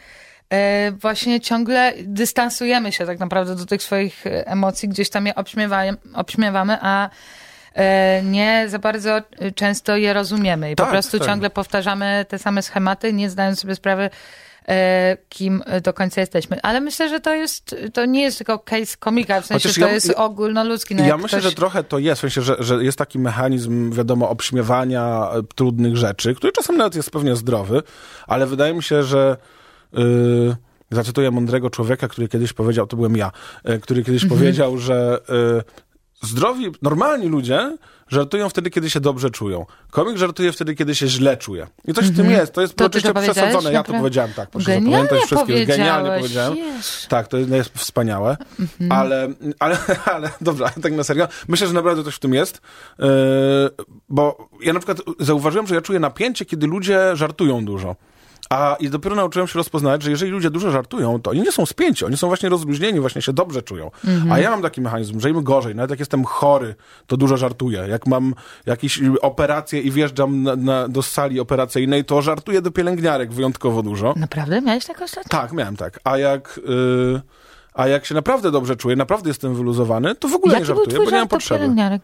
[0.88, 5.32] y, właśnie ciągle dystansujemy się tak naprawdę do tych swoich y, emocji, gdzieś tam je
[5.32, 7.10] obśmiewajem- obśmiewamy, a y,
[8.24, 11.28] nie za bardzo y, często je rozumiemy i po Tak, prostu tak.
[11.28, 14.72] ciągle powtarzamy te same schematy, nie zdając sobie sprawy, y,
[15.28, 16.62] kim do końca jesteśmy.
[16.62, 19.88] Ale myślę, że to jest, to nie jest tylko case komika, w sensie Chociaż to
[19.88, 20.94] ja- jest ogólnoludzki.
[20.94, 23.92] No Ja myślę, ktoś- że trochę to jest, w sensie, że, że jest taki mechanizm,
[23.92, 27.82] wiadomo, obśmiewania e, trudnych rzeczy, który czasem nawet jest pewnie zdrowy,
[28.26, 29.36] ale wydaje mi się, że
[29.92, 30.56] yy,
[30.90, 33.30] zacytuję mądrego człowieka, który kiedyś powiedział, to byłem ja,
[33.64, 35.18] e, który kiedyś powiedział, że
[36.24, 37.76] zdrowi, normalni ludzie
[38.08, 39.66] żartują wtedy, kiedy się dobrze czują.
[39.90, 41.66] Komik żartuje wtedy, kiedy się źle czuje.
[41.84, 42.52] I coś w tym jest.
[42.52, 42.90] To jest Mhm.
[42.90, 43.72] To oczywiście przesadzone.
[43.72, 44.50] Ja to powiedziałem tak.
[44.50, 45.66] Proszę Genialnie zapamiętać wszystkie.
[45.66, 46.56] Genialnie powiedziałem.
[47.08, 48.36] Tak, to jest wspaniałe.
[48.60, 48.92] Mhm.
[48.92, 49.78] Ale, ale,
[50.14, 51.28] ale ale tak na serio.
[51.48, 52.60] Myślę, że naprawdę coś w tym jest.
[52.98, 53.06] Yy,
[54.08, 57.96] bo ja na przykład zauważyłem, że ja czuję napięcie, kiedy ludzie żartują dużo.
[58.50, 61.66] A i dopiero nauczyłem się rozpoznać, że jeżeli ludzie dużo żartują, to oni nie są
[61.66, 63.90] spięci, oni są właśnie rozluźnieni, właśnie się dobrze czują.
[64.30, 66.74] A ja mam taki mechanizm, że im gorzej, nawet jak jestem chory,
[67.06, 67.84] to dużo żartuję.
[67.88, 68.34] Jak mam
[68.66, 74.14] jakieś operacje i wjeżdżam na, na, do sali operacyjnej, to żartuję do pielęgniarek wyjątkowo dużo.
[74.16, 74.60] Naprawdę?
[74.62, 75.28] Miałeś tak ostatnio?
[75.40, 76.00] Tak, miałem tak.
[76.04, 77.20] A jak, y,
[77.74, 80.76] a jak się naprawdę dobrze czuję, naprawdę jestem wyluzowany, to w ogóle nie Jaki był
[80.84, 81.58] żartuję, bo nie mam potrzeby.
[81.60, 82.02] pielęgniarek?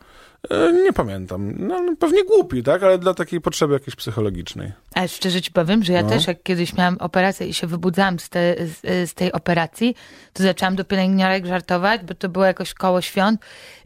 [0.50, 1.54] E, Nie pamiętam.
[1.58, 2.82] No, no, pewnie głupi, tak?
[2.82, 4.72] Ale dla takiej potrzeby jakiejś psychologicznej.
[4.94, 6.08] Ale szczerze ci powiem, że ja No.
[6.08, 9.94] też jak kiedyś miałam operację i się wybudzałam z, te, z, z tej operacji,
[10.32, 13.40] to zaczęłam do pielęgniarek żartować, bo to było jakoś koło świąt.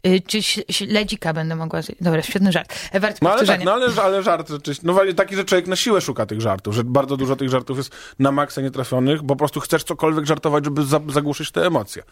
[0.07, 0.43] Y, Czy
[0.73, 1.81] śledzika będę mogła...
[2.01, 2.75] Dobra, świetny żart.
[2.93, 4.87] E, Wart No ale tak, no ale, ale żart rzeczywiście.
[4.87, 7.77] No właśnie taki, że człowiek na siłę szuka tych żartów, że bardzo dużo tych żartów
[7.77, 12.03] jest na maksa nietrafionych, bo po prostu chcesz cokolwiek żartować, żeby za, zagłuszyć te emocje.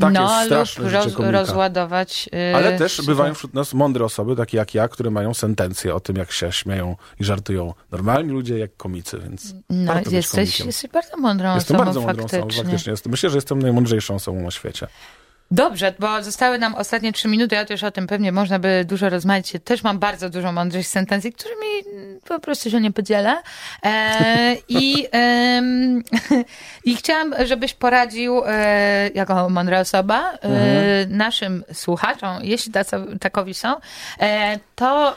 [0.00, 2.28] Tak no, jest straszne lub roz, rozładować...
[2.52, 6.00] y, Ale też bywają wśród nas mądre osoby, takie jak ja, które mają sentencje o
[6.00, 11.16] tym, jak się śmieją i żartują normalni ludzie, jak komicy, więc No, jesteś, jesteś bardzo
[11.16, 12.64] mądrą Jestem osobą bardzo mądrą osobą, faktycznie.
[12.64, 12.90] faktycznie.
[12.90, 13.10] Jestem.
[13.10, 14.86] Myślę, że jestem najmądrzejszą osobą na świecie.
[15.52, 19.08] Dobrze, bo zostały nam ostatnie trzy minuty, ja też o tym pewnie można by dużo
[19.08, 19.52] rozmawiać.
[19.64, 21.66] Też mam bardzo dużo mądrych sentencji, którymi
[22.28, 23.42] po prostu się nie podzielę.
[23.82, 26.02] E, i, em,
[26.84, 33.74] I chciałam, żebyś poradził e, jako mądra osoba e, naszym słuchaczom, jeśli tacy, takowi są,
[34.20, 35.16] e, to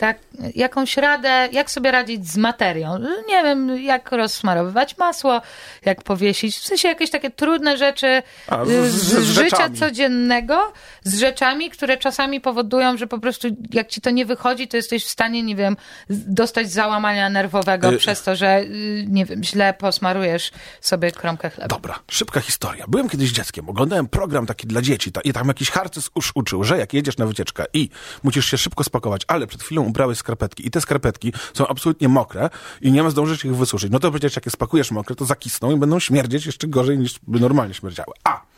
[0.00, 0.18] tak,
[0.54, 2.98] jakąś radę, jak sobie radzić z materią.
[3.28, 5.40] Nie wiem, jak rozsmarowywać masło,
[5.84, 9.70] jak powiesić, w sensie jakieś takie trudne rzeczy A, z- y, z- z, z życia
[9.78, 10.72] codziennego,
[11.04, 15.04] z rzeczami, które czasami powodują, że po prostu jak ci to nie wychodzi, to jesteś
[15.04, 15.76] w stanie, nie wiem,
[16.10, 21.68] dostać załamania nerwowego Y- przez to, że, y, nie wiem, źle posmarujesz sobie kromkę chleba.
[21.68, 22.84] Dobra, szybka historia.
[22.88, 26.64] Byłem kiedyś dzieckiem, oglądałem program taki dla dzieci ta, i tam jakiś harcerz już uczył,
[26.64, 27.88] że jak jedziesz na wycieczkę i
[28.22, 32.50] musisz się szybko spakować, ale przed chwilą ubrałeś skarpetki i te skarpetki są absolutnie mokre
[32.80, 35.70] i nie ma zdążyć ich wysuszyć, no to przecież jak je spakujesz mokre, to zakisną
[35.70, 38.12] i będą śmierdzieć jeszcze gorzej niż by normalnie śmierdziały.
[38.24, 38.49] A!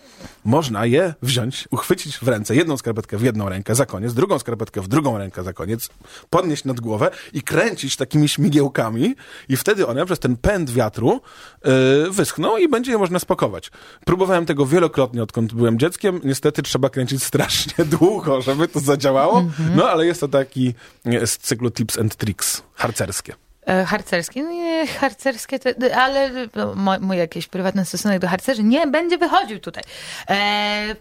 [0.45, 4.81] Można je wziąć, uchwycić w ręce, jedną skarpetkę w jedną rękę za koniec, drugą skarpetkę
[4.81, 5.89] w drugą rękę za koniec,
[6.31, 9.15] podnieść nad głowę i kręcić takimi śmigiełkami
[9.49, 11.21] i wtedy one przez ten pęd wiatru
[11.65, 13.71] yy, wyschną i będzie je można spakować.
[14.05, 16.21] Próbowałem tego wielokrotnie, odkąd byłem dzieckiem.
[16.25, 19.45] Niestety trzeba kręcić strasznie długo, żeby to zadziałało,
[19.77, 23.35] no ale jest to taki nie, z cyklu tips and tricks harcerskie.
[23.67, 24.43] E, Harcerskie?
[24.43, 29.59] No nie, harcerskie, to, ale no, mój jakiś prywatny stosunek do harcerzy nie będzie wychodził
[29.59, 29.83] tutaj.
[30.31, 30.97] E,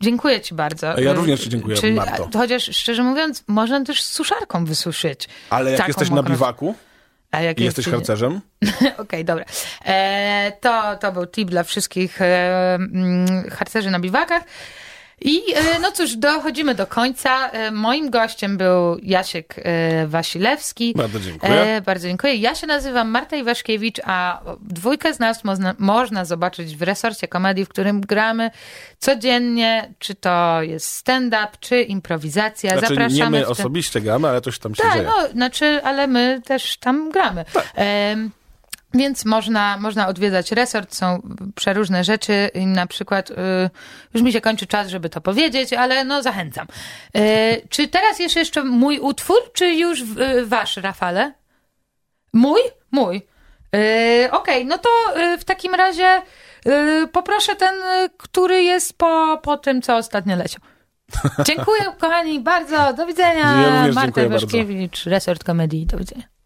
[0.00, 1.00] dziękuję ci bardzo.
[1.00, 2.28] Ja również ci dziękuję, Czy, Marto.
[2.34, 5.28] Chociaż szczerze mówiąc, można też z suszarką wysuszyć.
[5.50, 6.74] Ale jak jesteś na mokrą- biwaku
[7.30, 8.40] A jak i jesteś jest- harcerzem,
[8.98, 9.44] Okej, dobra.
[9.86, 14.42] E, to, to był tip dla wszystkich e, mm, harcerzy na biwakach.
[15.20, 17.50] I e, no cóż, dochodzimy do końca.
[17.50, 20.94] E, moim gościem był Jasiek e, Wasilewski.
[20.96, 21.82] Bardzo dziękuję.
[21.86, 22.34] Bardzo dziękuję.
[22.34, 27.64] Ja się nazywam Marta Iwaszkiewicz, a dwójkę z nas można, można zobaczyć w resorcie komedii,
[27.64, 28.50] w którym gramy
[28.98, 32.70] codziennie, czy to jest stand-up, czy improwizacja.
[32.78, 35.04] znaczy Zapraszamy nie my osobiście gramy, ale coś tam się tak, dzieje.
[35.04, 37.44] no, znaczy, ale my też tam gramy.
[37.74, 38.30] Em,
[38.94, 41.22] więc można, można odwiedzać resort, są
[41.54, 43.34] przeróżne rzeczy na przykład, y,
[44.14, 46.66] już mi się kończy czas, żeby to powiedzieć, ale no zachęcam.
[47.16, 47.20] Y,
[47.68, 51.32] czy teraz jest jeszcze mój utwór, czy już y, wasz, Rafale?
[52.32, 52.60] Mój?
[52.90, 53.26] Mój.
[54.30, 54.88] Okej, no to
[55.38, 56.22] w takim razie
[57.12, 57.74] poproszę ten,
[58.16, 60.60] który jest po, po tym, co ostatnio leciał.
[61.44, 62.92] Dziękuję, kochani, bardzo.
[62.92, 63.62] Do widzenia.
[63.86, 64.28] Ja Marta.
[64.28, 65.86] Waszkiewicz, Resort Komedii.
[65.86, 66.39] Do widzenia.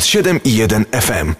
[0.00, 1.36] 97,1 FM.